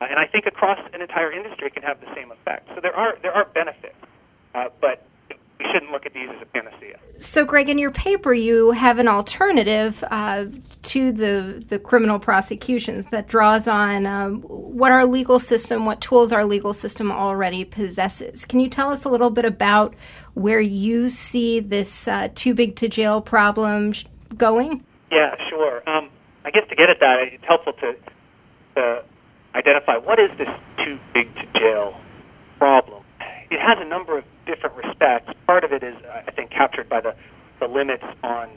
Uh, 0.00 0.06
and 0.10 0.18
I 0.18 0.26
think 0.26 0.46
across 0.46 0.78
an 0.92 1.00
entire 1.00 1.32
industry 1.32 1.70
can 1.70 1.82
have 1.82 2.00
the 2.00 2.12
same 2.14 2.32
effect. 2.32 2.68
So 2.74 2.80
there 2.80 2.94
are 2.94 3.16
there 3.22 3.32
are 3.32 3.44
benefits, 3.44 3.94
uh, 4.54 4.68
but 4.80 5.06
we 5.62 5.70
shouldn't 5.72 5.92
look 5.92 6.06
at 6.06 6.12
these 6.12 6.28
as 6.34 6.42
a 6.42 6.46
panacea. 6.46 6.98
So, 7.18 7.44
Greg, 7.44 7.68
in 7.68 7.78
your 7.78 7.92
paper, 7.92 8.32
you 8.32 8.72
have 8.72 8.98
an 8.98 9.06
alternative 9.06 10.02
uh, 10.10 10.46
to 10.82 11.12
the 11.12 11.64
the 11.68 11.78
criminal 11.78 12.18
prosecutions 12.18 13.06
that 13.06 13.28
draws 13.28 13.68
on 13.68 14.06
um, 14.06 14.42
what 14.42 14.90
our 14.90 15.06
legal 15.06 15.38
system, 15.38 15.84
what 15.84 16.00
tools 16.00 16.32
our 16.32 16.44
legal 16.44 16.72
system 16.72 17.12
already 17.12 17.64
possesses. 17.64 18.44
Can 18.44 18.58
you 18.60 18.68
tell 18.68 18.90
us 18.90 19.04
a 19.04 19.08
little 19.08 19.30
bit 19.30 19.44
about 19.44 19.94
where 20.34 20.60
you 20.60 21.10
see 21.10 21.60
this 21.60 22.08
uh, 22.08 22.28
too 22.34 22.54
big 22.54 22.74
to 22.76 22.88
jail 22.88 23.20
problem 23.20 23.92
going? 24.32 24.84
Yeah, 25.10 25.34
sure. 25.50 25.88
Um, 25.88 26.10
I 26.44 26.50
guess 26.50 26.68
to 26.68 26.76
get 26.76 26.90
at 26.90 27.00
that, 27.00 27.16
it's 27.32 27.44
helpful 27.46 27.72
to, 27.74 27.94
to 28.76 29.04
identify 29.54 29.96
what 29.96 30.18
is 30.18 30.30
this 30.38 30.48
too 30.84 30.98
big 31.14 31.34
to 31.36 31.58
jail 31.58 32.00
problem. 32.58 33.04
It 33.50 33.60
has 33.60 33.78
a 33.80 33.84
number 33.84 34.18
of 34.18 34.24
different 34.46 34.76
respects. 34.76 35.32
Part 35.46 35.64
of 35.64 35.72
it 35.72 35.82
is, 35.82 35.94
I 36.26 36.30
think, 36.30 36.50
captured 36.50 36.88
by 36.88 37.00
the, 37.00 37.14
the 37.60 37.68
limits 37.68 38.04
on 38.22 38.50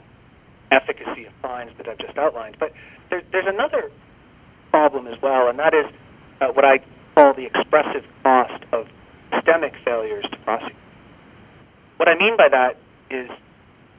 efficacy 0.72 1.26
of 1.26 1.32
fines 1.42 1.70
that 1.78 1.88
I've 1.88 1.98
just 1.98 2.16
outlined. 2.16 2.56
But 2.58 2.72
there, 3.10 3.22
there's 3.30 3.46
another 3.46 3.90
problem 4.70 5.06
as 5.06 5.20
well, 5.22 5.48
and 5.48 5.58
that 5.58 5.74
is 5.74 5.86
uh, 6.40 6.48
what 6.48 6.64
I 6.64 6.78
call 7.14 7.34
the 7.34 7.46
expressive 7.46 8.04
cost 8.22 8.64
of 8.72 8.86
systemic 9.34 9.74
failures 9.84 10.24
to 10.30 10.36
prosecute. 10.38 10.76
What 11.96 12.08
I 12.08 12.18
mean 12.18 12.36
by 12.36 12.48
that 12.48 12.76
is, 13.10 13.30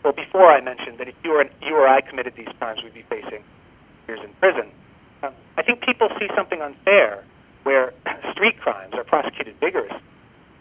well, 0.08 0.16
before 0.16 0.50
I 0.50 0.62
mentioned 0.62 1.00
that 1.00 1.10
if 1.10 1.16
you 1.22 1.36
or, 1.36 1.44
you 1.62 1.76
or 1.76 1.86
I 1.86 2.00
committed 2.00 2.34
these 2.38 2.48
crimes, 2.60 2.80
we'd 2.82 2.94
be 2.94 3.04
facing 3.10 3.44
years 4.08 4.20
in 4.24 4.32
prison. 4.40 4.72
Um, 5.22 5.34
I 5.58 5.64
think 5.64 5.82
people 5.84 6.08
see 6.18 6.28
something 6.34 6.62
unfair 6.62 7.26
where 7.64 7.92
street 8.32 8.58
crimes 8.62 8.94
are 8.94 9.04
prosecuted 9.04 9.60
vigorously, 9.60 10.00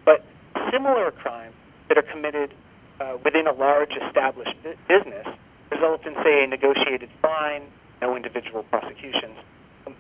but 0.05 0.25
similar 0.73 1.13
crimes 1.13 1.55
that 1.89 1.97
are 1.97 2.03
committed 2.03 2.55
uh, 2.99 3.19
within 3.25 3.47
a 3.47 3.53
large 3.53 3.93
established 4.09 4.57
business 4.89 5.27
result 5.71 6.05
in, 6.07 6.15
say, 6.25 6.43
a 6.43 6.47
negotiated 6.49 7.09
fine, 7.23 7.63
no 8.03 8.17
individual 8.17 8.65
prosecutions. 8.65 9.39
Um, 9.87 9.95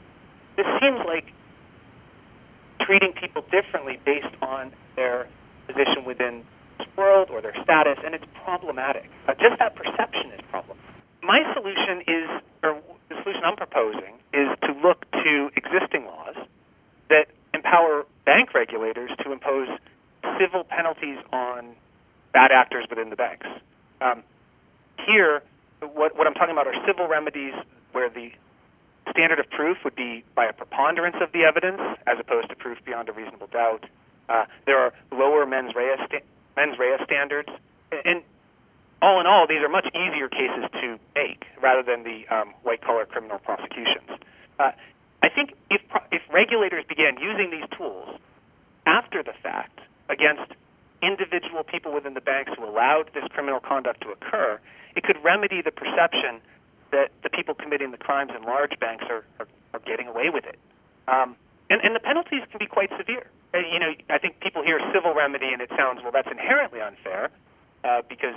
this 0.56 0.66
seems 0.82 0.98
like 1.06 1.30
treating 2.80 3.12
people 3.12 3.44
differently 3.52 4.00
based 4.04 4.34
on 4.42 4.72
their 4.96 5.28
position 5.68 6.04
within 6.04 6.42
world 6.96 7.28
or 7.30 7.40
their 7.40 7.54
status, 7.62 7.98
and 8.04 8.14
it's 8.14 8.24
problematic. 8.44 9.08
Uh, 9.28 9.34
just 9.34 9.58
that 9.58 9.76
perception 9.76 10.32
is 10.32 10.40
problematic. 10.50 10.82
My 11.22 11.42
solution 11.54 12.02
is, 12.06 12.28
or 12.62 12.80
the 13.08 13.16
solution 13.22 13.42
I'm 13.44 13.56
proposing, 13.56 14.18
is 14.32 14.48
to 14.62 14.72
look 14.82 15.04
to 15.10 15.50
existing 15.56 16.06
laws 16.06 16.36
that 17.08 17.28
empower 17.54 18.04
bank 18.24 18.54
regulators 18.54 19.10
to 19.24 19.32
impose 19.32 19.68
civil 20.38 20.64
penalties 20.64 21.18
on 21.32 21.74
bad 22.32 22.52
actors 22.52 22.86
within 22.90 23.10
the 23.10 23.16
banks. 23.16 23.46
Um, 24.00 24.22
here, 25.06 25.42
what, 25.80 26.16
what 26.16 26.26
I'm 26.26 26.34
talking 26.34 26.52
about 26.52 26.66
are 26.66 26.74
civil 26.86 27.08
remedies 27.08 27.54
where 27.92 28.10
the 28.10 28.30
standard 29.10 29.38
of 29.38 29.48
proof 29.50 29.78
would 29.84 29.94
be 29.94 30.24
by 30.34 30.46
a 30.46 30.52
preponderance 30.52 31.16
of 31.20 31.32
the 31.32 31.44
evidence 31.44 31.80
as 32.06 32.18
opposed 32.18 32.48
to 32.50 32.56
proof 32.56 32.78
beyond 32.84 33.08
a 33.08 33.12
reasonable 33.12 33.46
doubt. 33.46 33.84
Uh, 34.28 34.44
there 34.66 34.78
are 34.78 34.92
lower 35.12 35.46
mens 35.46 35.74
rea, 35.74 35.94
sta- 36.06 36.26
mens 36.56 36.78
rea 36.78 36.96
standards. 37.04 37.48
And 37.92 38.22
all 39.02 39.20
in 39.20 39.26
all, 39.26 39.46
these 39.46 39.62
are 39.62 39.68
much 39.68 39.86
easier 39.94 40.28
cases 40.28 40.64
to 40.80 40.98
make 41.14 41.44
rather 41.62 41.82
than 41.82 42.02
the 42.02 42.26
um, 42.34 42.54
white 42.62 42.82
collar 42.82 43.04
criminal 43.04 43.38
prosecutions. 43.38 44.08
Uh, 44.58 44.72
I 45.22 45.28
think 45.28 45.54
if, 45.70 45.82
if 46.10 46.22
regulators 46.32 46.84
began 46.88 47.18
using 47.20 47.50
these 47.50 47.68
tools 47.76 48.18
after 48.86 49.22
the 49.22 49.32
fact 49.42 49.80
against 50.08 50.52
individual 51.02 51.62
people 51.62 51.92
within 51.92 52.14
the 52.14 52.20
banks 52.20 52.52
who 52.56 52.64
allowed 52.64 53.10
this 53.12 53.24
criminal 53.30 53.60
conduct 53.60 54.00
to 54.02 54.10
occur, 54.10 54.58
it 54.94 55.04
could 55.04 55.16
remedy 55.22 55.60
the 55.62 55.70
perception 55.70 56.40
that 56.90 57.10
the 57.22 57.30
people 57.30 57.54
committing 57.54 57.90
the 57.90 57.98
crimes 57.98 58.30
in 58.34 58.42
large 58.44 58.78
banks 58.80 59.04
are, 59.10 59.24
are, 59.38 59.48
are 59.74 59.80
getting 59.80 60.06
away 60.06 60.30
with 60.30 60.44
it. 60.44 60.58
Um, 61.08 61.36
and, 61.68 61.80
and 61.82 61.94
the 61.94 62.00
penalties 62.00 62.42
can 62.50 62.58
be 62.58 62.66
quite 62.66 62.90
severe. 62.96 63.26
Uh, 63.56 63.64
you 63.72 63.80
know, 63.80 63.92
I 64.10 64.18
think 64.18 64.40
people 64.40 64.62
hear 64.62 64.80
civil 64.92 65.14
remedy 65.14 65.48
and 65.48 65.62
it 65.62 65.70
sounds, 65.76 66.00
well, 66.02 66.12
that's 66.12 66.28
inherently 66.30 66.80
unfair 66.80 67.30
uh, 67.84 68.02
because 68.08 68.36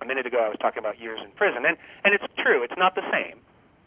a 0.00 0.06
minute 0.06 0.26
ago 0.26 0.38
I 0.38 0.48
was 0.48 0.58
talking 0.60 0.78
about 0.78 1.00
years 1.00 1.18
in 1.24 1.30
prison. 1.32 1.66
And, 1.66 1.76
and 2.04 2.14
it's 2.14 2.24
true, 2.38 2.62
it's 2.62 2.78
not 2.78 2.94
the 2.94 3.02
same. 3.10 3.38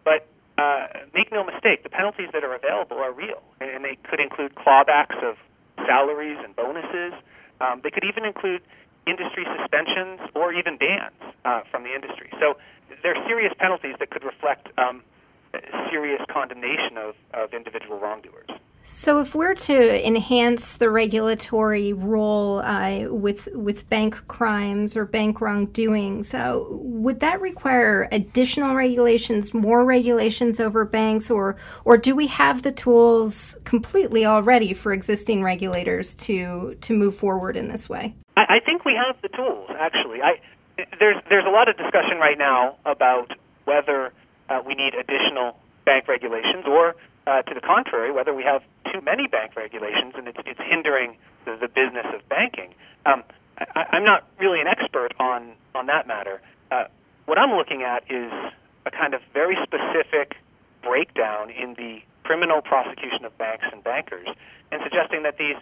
But 0.03 0.27
uh, 0.57 0.87
make 1.13 1.31
no 1.31 1.43
mistake, 1.43 1.83
the 1.83 1.89
penalties 1.89 2.29
that 2.33 2.43
are 2.43 2.55
available 2.55 2.97
are 2.97 3.11
real. 3.11 3.41
And 3.61 3.83
they 3.83 3.97
could 4.03 4.19
include 4.19 4.55
clawbacks 4.55 5.15
of 5.23 5.37
salaries 5.87 6.37
and 6.43 6.55
bonuses. 6.55 7.13
Um, 7.61 7.79
they 7.83 7.91
could 7.91 8.03
even 8.03 8.25
include 8.25 8.61
industry 9.07 9.45
suspensions 9.59 10.19
or 10.35 10.51
even 10.51 10.77
bans 10.77 11.15
uh, 11.45 11.61
from 11.71 11.83
the 11.83 11.93
industry. 11.93 12.31
So 12.39 12.57
there 13.03 13.15
are 13.15 13.27
serious 13.27 13.53
penalties 13.59 13.95
that 13.99 14.09
could 14.09 14.23
reflect 14.23 14.67
um, 14.77 15.03
serious 15.89 16.21
condemnation 16.27 16.97
of, 16.97 17.15
of 17.33 17.53
individual 17.53 17.99
wrongdoers. 17.99 18.49
So, 18.87 19.19
if 19.19 19.33
we're 19.33 19.55
to 19.55 20.07
enhance 20.07 20.77
the 20.77 20.91
regulatory 20.91 21.91
role 21.91 22.59
uh, 22.59 23.07
with 23.09 23.49
with 23.51 23.89
bank 23.89 24.27
crimes 24.27 24.95
or 24.95 25.05
bank 25.05 25.41
wrongdoings, 25.41 26.35
uh, 26.35 26.63
would 26.69 27.19
that 27.19 27.41
require 27.41 28.07
additional 28.11 28.75
regulations, 28.75 29.55
more 29.55 29.83
regulations 29.83 30.59
over 30.59 30.85
banks, 30.85 31.31
or 31.31 31.55
or 31.83 31.97
do 31.97 32.15
we 32.15 32.27
have 32.27 32.61
the 32.61 32.71
tools 32.71 33.57
completely 33.63 34.23
already 34.23 34.71
for 34.71 34.93
existing 34.93 35.41
regulators 35.41 36.13
to 36.17 36.77
to 36.81 36.93
move 36.93 37.15
forward 37.15 37.57
in 37.57 37.69
this 37.69 37.89
way? 37.89 38.13
I, 38.37 38.57
I 38.57 38.59
think 38.63 38.85
we 38.85 38.93
have 38.93 39.19
the 39.23 39.29
tools. 39.29 39.67
Actually, 39.79 40.21
I, 40.21 40.39
there's 40.99 41.17
there's 41.27 41.45
a 41.47 41.51
lot 41.51 41.67
of 41.69 41.75
discussion 41.75 42.19
right 42.19 42.37
now 42.37 42.77
about 42.85 43.31
whether 43.63 44.13
uh, 44.47 44.61
we 44.63 44.75
need 44.75 44.93
additional 44.93 45.57
bank 45.85 46.07
regulations 46.07 46.65
or 46.67 46.95
uh, 47.27 47.41
to 47.43 47.53
the 47.53 47.61
contrary, 47.61 48.11
whether 48.11 48.33
we 48.33 48.43
have 48.43 48.61
too 48.91 49.01
many 49.01 49.27
bank 49.27 49.55
regulations 49.55 50.13
and 50.15 50.27
it's, 50.27 50.37
it's 50.45 50.59
hindering 50.59 51.17
the, 51.45 51.57
the 51.59 51.67
business 51.67 52.05
of 52.13 52.27
banking. 52.29 52.73
Um, 53.05 53.23
I, 53.57 53.85
I'm 53.91 54.03
not 54.03 54.27
really 54.39 54.61
an 54.61 54.67
expert 54.67 55.13
on, 55.19 55.53
on 55.73 55.87
that 55.87 56.07
matter. 56.07 56.41
Uh, 56.71 56.85
what 57.25 57.37
I'm 57.37 57.51
looking 57.51 57.83
at 57.83 58.03
is 58.09 58.31
a 58.85 58.91
kind 58.91 59.13
of 59.13 59.21
very 59.33 59.57
specific 59.63 60.35
breakdown 60.83 61.49
in 61.49 61.73
the 61.73 61.99
criminal 62.23 62.61
prosecution 62.61 63.25
of 63.25 63.35
banks 63.37 63.65
and 63.71 63.83
bankers 63.83 64.27
and 64.71 64.81
suggesting 64.83 65.23
that 65.23 65.37
these 65.37 65.55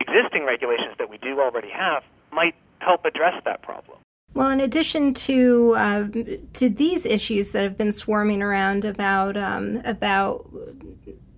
existing 0.00 0.44
regulations 0.44 0.94
that 0.98 1.10
we 1.10 1.18
do 1.18 1.40
already 1.40 1.70
have 1.70 2.02
might 2.32 2.54
help 2.78 3.04
address 3.04 3.34
that 3.44 3.62
problem. 3.62 3.98
Well, 4.34 4.50
in 4.50 4.60
addition 4.60 5.14
to 5.14 5.74
uh, 5.76 6.04
to 6.52 6.68
these 6.68 7.06
issues 7.06 7.52
that 7.52 7.62
have 7.62 7.78
been 7.78 7.92
swarming 7.92 8.42
around 8.42 8.84
about 8.84 9.36
um, 9.36 9.80
about 9.84 10.46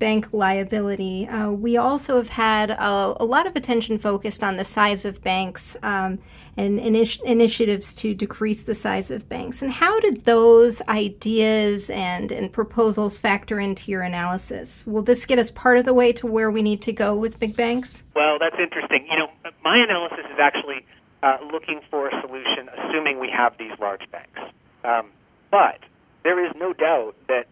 bank 0.01 0.33
liability, 0.33 1.29
uh, 1.29 1.51
we 1.53 1.77
also 1.77 2.17
have 2.17 2.31
had 2.31 2.71
a, 2.71 3.15
a, 3.21 3.25
lot 3.25 3.47
of 3.47 3.55
attention 3.55 3.99
focused 3.99 4.43
on 4.43 4.57
the 4.57 4.65
size 4.65 5.05
of 5.05 5.23
banks 5.23 5.77
um, 5.83 6.19
and 6.57 6.81
initi- 6.81 7.23
initiatives 7.23 7.95
to 7.95 8.15
decrease 8.15 8.65
the 8.65 8.75
size 8.75 9.13
of 9.13 9.29
banks. 9.29 9.63
And 9.63 9.71
how 9.71 10.01
did 10.01 10.25
those 10.25 10.83
ideas 10.89 11.91
and, 11.91 12.33
and 12.33 12.53
proposals 12.53 13.19
factor 13.19 13.61
into 13.61 13.93
your 13.93 14.03
analysis? 14.03 14.85
Will 14.87 15.03
this 15.03 15.25
get 15.27 15.39
us 15.39 15.53
part 15.53 15.79
of 15.79 15.85
the 15.85 15.95
way 15.95 16.13
to 16.15 16.27
where 16.27 16.51
we 16.51 16.63
need 16.63 16.83
to 16.83 16.93
go 16.93 17.15
with 17.15 17.39
big 17.39 17.55
banks? 17.55 18.03
Well, 18.17 18.39
that's 18.41 18.57
interesting. 18.59 19.07
You 19.09 19.19
know, 19.19 19.29
my 19.63 19.77
analysis 19.79 20.25
is 20.33 20.39
actually 20.41 20.85
uh, 21.23 21.37
looking 21.53 21.81
for 21.91 22.09
a 22.09 22.21
solution, 22.23 22.69
assuming 22.79 23.21
we 23.21 23.31
have 23.31 23.57
these 23.59 23.73
large 23.79 24.11
banks. 24.11 24.41
Um, 24.83 25.11
but 25.51 25.79
there 26.25 26.45
is 26.45 26.53
no 26.57 26.73
doubt 26.73 27.15
that 27.29 27.47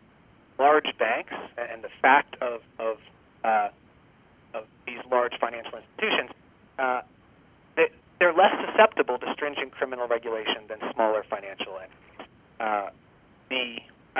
large 0.58 0.90
banks 0.98 1.34
and 1.56 1.82
the 1.82 1.90
fact 2.02 2.36
of 2.42 2.60
of, 2.78 2.98
uh, 3.44 3.68
of 4.54 4.64
these 4.86 4.98
large 5.10 5.32
financial 5.40 5.78
institutions, 5.78 6.30
uh, 6.78 7.02
they, 7.76 7.88
they're 8.18 8.32
less 8.32 8.52
susceptible 8.66 9.18
to 9.18 9.32
stringent 9.34 9.72
criminal 9.72 10.08
regulation 10.08 10.64
than 10.68 10.78
smaller 10.94 11.24
financial 11.28 11.78
entities. 11.78 12.28
Uh, 12.60 12.90
the 13.50 13.78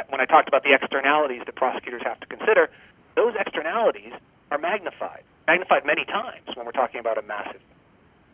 when 0.09 0.21
I 0.21 0.27
talked 0.27 0.47
about 0.47 0.63
the 0.63 0.75
externalities 0.75 1.43
that 1.47 1.57
prosecutors 1.57 2.03
have 2.05 2.21
to 2.21 2.27
consider, 2.27 2.71
those 3.17 3.35
externalities 3.39 4.13
are 4.51 4.59
magnified, 4.59 5.25
magnified 5.47 5.85
many 5.85 6.05
times 6.05 6.47
when 6.55 6.65
we're 6.67 6.73
talking 6.73 7.01
about 7.01 7.19
a 7.19 7.23
massive. 7.23 7.61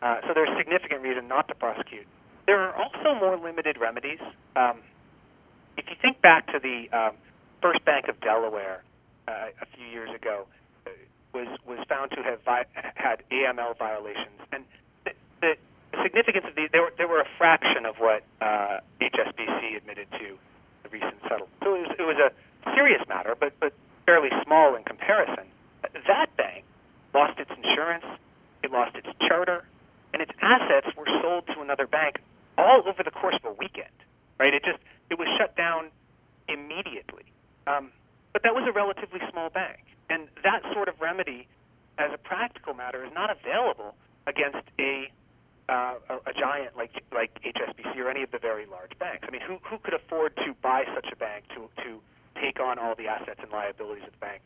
Uh, 0.01 0.21
so 0.27 0.33
there's 0.35 0.49
significant 0.57 1.01
reason 1.01 1.27
not 1.27 1.47
to 1.47 1.55
prosecute. 1.55 2.05
There 2.45 2.59
are 2.59 2.75
also 2.75 3.19
more 3.19 3.37
limited 3.37 3.77
remedies. 3.79 4.19
Um, 4.55 4.81
if 5.77 5.85
you 5.89 5.95
think 5.99 6.21
back 6.21 6.45
to 6.53 6.59
the 6.59 6.87
um, 6.95 7.15
First 7.61 7.83
Bank 7.85 8.07
of 8.07 8.19
Delaware 8.21 8.83
uh, 9.27 9.49
a 9.61 9.65
few 9.75 9.85
years 9.87 10.09
ago 10.13 10.45
uh, 10.85 10.89
was 11.33 11.47
was 11.67 11.79
found 11.89 12.11
to 12.11 12.21
have 12.23 12.41
vi- 12.43 12.65
had 12.95 13.23
AML 13.31 13.77
violations, 13.77 14.39
and 14.51 14.63
the, 15.03 15.11
the, 15.41 15.55
significance 16.03 16.45
of 16.47 16.55
these 16.55 16.69
they 16.71 16.79
were 16.79 16.93
they 16.97 17.05
were 17.05 17.21
a 17.21 17.27
fraction 17.37 17.85
of 17.85 17.95
what 17.97 18.23
uh, 18.41 18.79
HSBC 19.01 19.77
admitted 19.77 20.07
to 20.11 20.37
the 20.83 20.89
recent 20.89 21.15
settlement. 21.23 21.51
So 21.63 21.75
it 21.75 21.81
was, 21.87 21.95
it 21.99 22.03
was 22.03 22.19
a 22.19 22.75
serious 22.75 23.01
matter, 23.07 23.35
but 23.39 23.53
but 23.59 23.73
fairly 24.05 24.29
small 24.43 24.75
in 24.75 24.83
comparison. 24.83 25.45
That 26.07 26.35
bank 26.37 26.65
lost 27.13 27.39
its 27.39 27.51
insurance, 27.51 28.05
it 28.63 28.71
lost 28.71 28.95
its 28.95 29.07
charter, 29.27 29.65
and 30.13 30.21
its 30.21 30.31
assets 30.41 30.87
were 30.95 31.07
sold 31.21 31.47
to 31.55 31.61
another 31.61 31.87
bank 31.87 32.17
all 32.57 32.83
over 32.85 33.03
the 33.03 33.11
course 33.11 33.35
of 33.43 33.51
a 33.51 33.53
weekend. 33.53 33.95
Right? 34.39 34.53
It 34.53 34.63
just 34.63 34.79
it 35.09 35.17
was 35.17 35.27
shut 35.37 35.55
down 35.55 35.89
immediately. 36.47 37.23
Um, 37.67 37.91
but 38.33 38.43
that 38.43 38.53
was 38.53 38.67
a 38.67 38.71
relatively 38.71 39.21
small 39.31 39.49
bank, 39.49 39.79
and 40.09 40.27
that 40.43 40.61
sort 40.73 40.87
of 40.87 40.99
remedy, 40.99 41.47
as 41.97 42.11
a 42.13 42.17
practical 42.17 42.73
matter, 42.73 43.03
is 43.03 43.11
not 43.13 43.29
available 43.31 43.95
against 44.27 44.67
a 44.79 45.09
uh, 45.67 45.95
a, 46.09 46.29
a 46.29 46.33
giant 46.33 46.77
like 46.77 46.91
like 47.13 47.31
HSBC 47.41 47.97
or 47.97 48.09
any 48.09 48.21
of 48.21 48.31
the 48.31 48.37
very 48.37 48.65
large 48.65 48.91
banks. 48.99 49.25
I 49.27 49.31
mean, 49.31 49.41
who 49.41 49.57
who 49.63 49.77
could 49.79 49.93
afford 49.93 50.35
to 50.37 50.53
buy 50.61 50.83
such 50.93 51.07
a 51.11 51.15
bank 51.15 51.45
to 51.55 51.69
to 51.83 51.99
take 52.39 52.59
on 52.59 52.77
all 52.77 52.95
the 52.95 53.07
assets 53.07 53.39
and 53.41 53.51
liabilities 53.51 54.03
of 54.05 54.11
the 54.11 54.19
bank? 54.19 54.41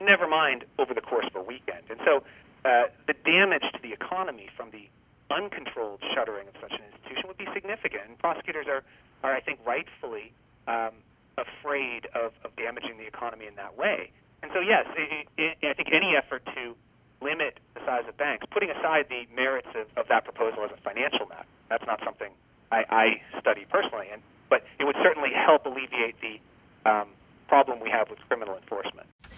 Never 0.00 0.28
mind 0.28 0.64
over 0.78 0.94
the 0.94 1.00
course 1.00 1.26
of 1.26 1.36
a 1.36 1.42
weekend. 1.42 1.84
And 1.90 2.00
so, 2.04 2.22
uh, 2.64 2.84
the 3.06 3.14
damage 3.24 3.64
to 3.72 3.80
the 3.82 3.92
economy 3.92 4.48
from 4.56 4.70
the 4.70 4.88
uncontrolled 5.30 6.00
shuttering 6.14 6.48
of 6.48 6.54
such 6.60 6.72
an 6.72 6.84
institution 6.92 7.26
would 7.26 7.38
be 7.38 7.48
significant. 7.52 8.02
And 8.08 8.18
prosecutors 8.18 8.66
are 8.68 8.84
are 9.24 9.34
I 9.34 9.40
think 9.40 9.60
rightfully 9.66 10.32
um, 10.68 10.92
afraid 11.38 12.08
of, 12.14 12.32
of 12.44 12.54
damaging 12.56 12.98
the 12.98 13.06
economy 13.06 13.46
in 13.46 13.54
that 13.56 13.76
way. 13.76 14.10
And 14.42 14.50
so, 14.52 14.60
yes, 14.60 14.84
it, 14.96 15.28
it, 15.36 15.58
I 15.64 15.74
think 15.74 15.88
any 15.92 16.14
effort 16.16 16.44
to 16.54 16.76
limit 17.20 17.58
the 17.74 17.80
size 17.84 18.04
of 18.08 18.16
banks, 18.16 18.46
putting 18.52 18.70
aside 18.70 19.06
the 19.08 19.24
merits 19.34 19.68
of, 19.74 19.88
of 19.96 20.08
that 20.08 20.24
proposal 20.24 20.64
as 20.64 20.70
a 20.70 20.80
financial 20.82 21.26
matter, 21.26 21.48
that's 21.68 21.84
not 21.86 22.00
something 22.04 22.30
I, 22.70 22.84
I 22.88 23.06
study 23.40 23.66
personally, 23.68 24.08
and, 24.12 24.20
but 24.50 24.62
it 24.78 24.84
would 24.84 24.96
certainly 25.02 25.30
help 25.32 25.64
alleviate 25.66 26.16
the 26.20 26.36
um, 26.88 27.08
problem 27.48 27.80
we 27.80 27.90
have 27.90 28.10
with 28.10 28.18
criminal. 28.28 28.35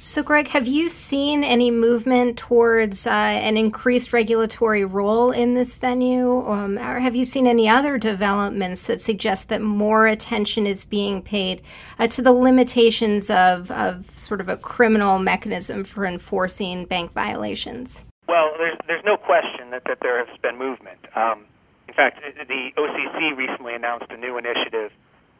So, 0.00 0.22
Greg, 0.22 0.46
have 0.50 0.68
you 0.68 0.88
seen 0.88 1.42
any 1.42 1.72
movement 1.72 2.38
towards 2.38 3.04
uh, 3.04 3.10
an 3.10 3.56
increased 3.56 4.12
regulatory 4.12 4.84
role 4.84 5.32
in 5.32 5.54
this 5.54 5.74
venue? 5.74 6.46
Um, 6.46 6.78
or 6.78 7.00
have 7.00 7.16
you 7.16 7.24
seen 7.24 7.48
any 7.48 7.68
other 7.68 7.98
developments 7.98 8.86
that 8.86 9.00
suggest 9.00 9.48
that 9.48 9.60
more 9.60 10.06
attention 10.06 10.68
is 10.68 10.84
being 10.84 11.20
paid 11.20 11.62
uh, 11.98 12.06
to 12.06 12.22
the 12.22 12.30
limitations 12.30 13.28
of, 13.28 13.72
of 13.72 14.04
sort 14.10 14.40
of 14.40 14.48
a 14.48 14.56
criminal 14.56 15.18
mechanism 15.18 15.82
for 15.82 16.06
enforcing 16.06 16.84
bank 16.84 17.10
violations? 17.10 18.04
Well, 18.28 18.52
there's, 18.56 18.78
there's 18.86 19.04
no 19.04 19.16
question 19.16 19.70
that, 19.70 19.82
that 19.86 19.98
there 20.00 20.24
has 20.24 20.38
been 20.38 20.56
movement. 20.56 21.00
Um, 21.16 21.44
in 21.88 21.94
fact, 21.94 22.20
the 22.22 22.70
OCC 22.78 23.36
recently 23.36 23.74
announced 23.74 24.06
a 24.10 24.16
new 24.16 24.38
initiative 24.38 24.92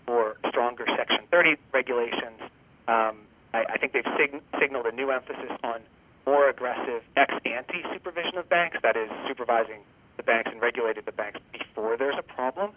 for 0.04 0.36
stronger 0.48 0.84
Section 0.96 1.28
30 1.30 1.54
regulations. 1.72 2.40
Um, 2.88 3.18
I, 3.54 3.64
I 3.74 3.78
think 3.78 3.92
they've 3.92 4.12
sig- 4.16 4.42
signaled 4.60 4.86
a 4.86 4.92
new 4.92 5.10
emphasis 5.10 5.52
on 5.62 5.80
more 6.26 6.48
aggressive 6.48 7.02
ex 7.16 7.32
ante 7.46 7.82
supervision 7.92 8.36
of 8.36 8.48
banks, 8.48 8.76
that 8.82 8.96
is, 8.96 9.08
supervising 9.26 9.80
the 10.16 10.22
banks 10.22 10.50
and 10.52 10.60
regulating 10.60 11.02
the 11.06 11.12
banks 11.12 11.40
before 11.52 11.96
there's 11.96 12.18
a 12.18 12.22
problem. 12.22 12.72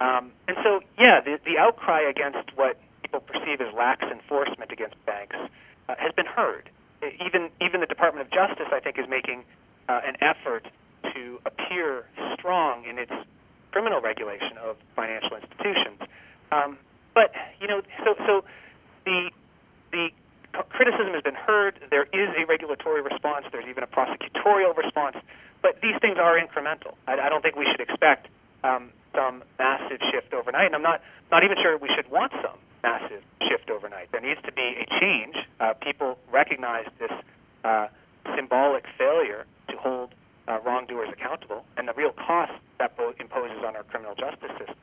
Um, 0.00 0.32
and 0.46 0.56
so, 0.62 0.80
yeah, 0.98 1.20
the, 1.20 1.38
the 1.44 1.58
outcry 1.58 2.02
against 2.08 2.50
what 2.54 2.78
people 3.02 3.20
perceive 3.20 3.60
as 3.60 3.74
lax 3.74 4.02
enforcement 4.02 4.70
against 4.70 4.94
banks 5.06 5.36
uh, 5.88 5.94
has 5.98 6.12
been 6.14 6.26
heard. 6.26 6.70
Even 7.02 7.50
even 7.60 7.80
the 7.80 7.86
Department 7.86 8.24
of 8.24 8.30
Justice, 8.32 8.70
I 8.70 8.78
think, 8.78 8.98
is 8.98 9.06
making 9.08 9.42
uh, 9.88 10.00
an 10.06 10.16
effort 10.22 10.66
to 11.14 11.40
appear 11.44 12.04
strong 12.38 12.84
in 12.86 12.98
its 12.98 13.10
criminal 13.72 14.00
regulation 14.00 14.56
of 14.62 14.76
financial 14.94 15.34
institutions. 15.34 15.98
Um, 16.52 16.78
but 17.14 17.32
you 17.60 17.66
know, 17.66 17.82
so 18.04 18.14
so 18.26 18.44
the 19.04 19.30
the 19.92 20.08
criticism 20.70 21.14
has 21.14 21.22
been 21.22 21.38
heard. 21.38 21.78
There 21.90 22.04
is 22.12 22.28
a 22.36 22.44
regulatory 22.46 23.02
response. 23.02 23.46
There's 23.52 23.68
even 23.68 23.84
a 23.84 23.86
prosecutorial 23.86 24.76
response. 24.76 25.16
But 25.62 25.80
these 25.80 25.94
things 26.00 26.18
are 26.18 26.38
incremental. 26.38 26.94
I, 27.06 27.14
I 27.14 27.28
don't 27.28 27.42
think 27.42 27.56
we 27.56 27.66
should 27.70 27.80
expect 27.80 28.28
um, 28.64 28.90
some 29.14 29.44
massive 29.58 30.00
shift 30.10 30.34
overnight. 30.34 30.66
And 30.66 30.74
I'm 30.74 30.82
not 30.82 31.00
not 31.30 31.44
even 31.44 31.56
sure 31.62 31.78
we 31.78 31.88
should 31.94 32.10
want 32.10 32.32
some 32.42 32.58
massive 32.82 33.22
shift 33.48 33.70
overnight. 33.70 34.10
There 34.12 34.20
needs 34.20 34.40
to 34.44 34.52
be 34.52 34.74
a 34.76 34.86
change. 35.00 35.36
Uh, 35.60 35.74
people 35.74 36.18
recognize 36.32 36.86
this 36.98 37.12
uh, 37.64 37.86
symbolic 38.34 38.84
failure 38.98 39.46
to 39.68 39.76
hold 39.76 40.14
uh, 40.48 40.58
wrongdoers 40.66 41.08
accountable 41.12 41.64
and 41.76 41.86
the 41.86 41.92
real 41.94 42.12
cost 42.12 42.52
that 42.78 42.92
imposes 43.20 43.62
on 43.64 43.76
our 43.76 43.84
criminal 43.84 44.14
justice 44.14 44.50
system. 44.58 44.76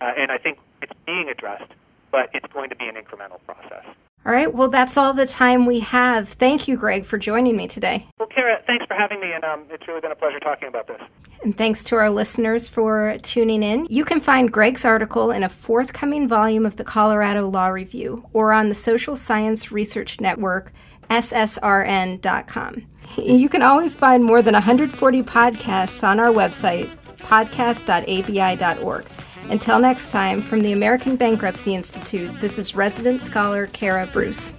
Uh, 0.00 0.12
and 0.16 0.30
I 0.30 0.38
think 0.38 0.58
it's 0.82 0.92
being 1.06 1.28
addressed, 1.28 1.72
but 2.12 2.28
it's 2.34 2.46
going 2.52 2.68
to 2.68 2.76
be 2.76 2.86
an 2.86 2.96
incremental 2.96 3.40
process. 3.46 3.84
All 4.26 4.32
right. 4.32 4.52
Well, 4.52 4.68
that's 4.68 4.96
all 4.96 5.14
the 5.14 5.24
time 5.24 5.66
we 5.66 5.78
have. 5.80 6.28
Thank 6.30 6.66
you, 6.66 6.76
Greg, 6.76 7.04
for 7.04 7.16
joining 7.16 7.56
me 7.56 7.68
today. 7.68 8.06
Well, 8.18 8.28
Kara, 8.28 8.60
thanks 8.66 8.84
for 8.86 8.94
having 8.94 9.20
me, 9.20 9.32
and 9.32 9.44
um, 9.44 9.66
it's 9.70 9.86
really 9.86 10.00
been 10.00 10.10
a 10.10 10.16
pleasure 10.16 10.40
talking 10.40 10.66
about 10.66 10.88
this. 10.88 11.00
And 11.44 11.56
thanks 11.56 11.84
to 11.84 11.96
our 11.96 12.10
listeners 12.10 12.68
for 12.68 13.16
tuning 13.22 13.62
in. 13.62 13.86
You 13.88 14.04
can 14.04 14.18
find 14.18 14.52
Greg's 14.52 14.84
article 14.84 15.30
in 15.30 15.44
a 15.44 15.48
forthcoming 15.48 16.26
volume 16.26 16.66
of 16.66 16.74
the 16.74 16.82
Colorado 16.82 17.48
Law 17.48 17.68
Review 17.68 18.28
or 18.32 18.52
on 18.52 18.68
the 18.68 18.74
Social 18.74 19.14
Science 19.14 19.70
Research 19.70 20.20
Network, 20.20 20.72
ssrn.com. 21.08 22.82
You 23.16 23.48
can 23.48 23.62
always 23.62 23.94
find 23.94 24.24
more 24.24 24.42
than 24.42 24.54
140 24.54 25.22
podcasts 25.22 26.02
on 26.02 26.18
our 26.18 26.32
website, 26.32 26.88
podcast.abi.org. 27.18 29.06
Until 29.48 29.78
next 29.78 30.10
time, 30.10 30.42
from 30.42 30.60
the 30.60 30.72
American 30.72 31.14
Bankruptcy 31.14 31.74
Institute, 31.74 32.30
this 32.40 32.58
is 32.58 32.74
resident 32.74 33.22
scholar 33.22 33.68
Kara 33.68 34.06
Bruce. 34.06 34.54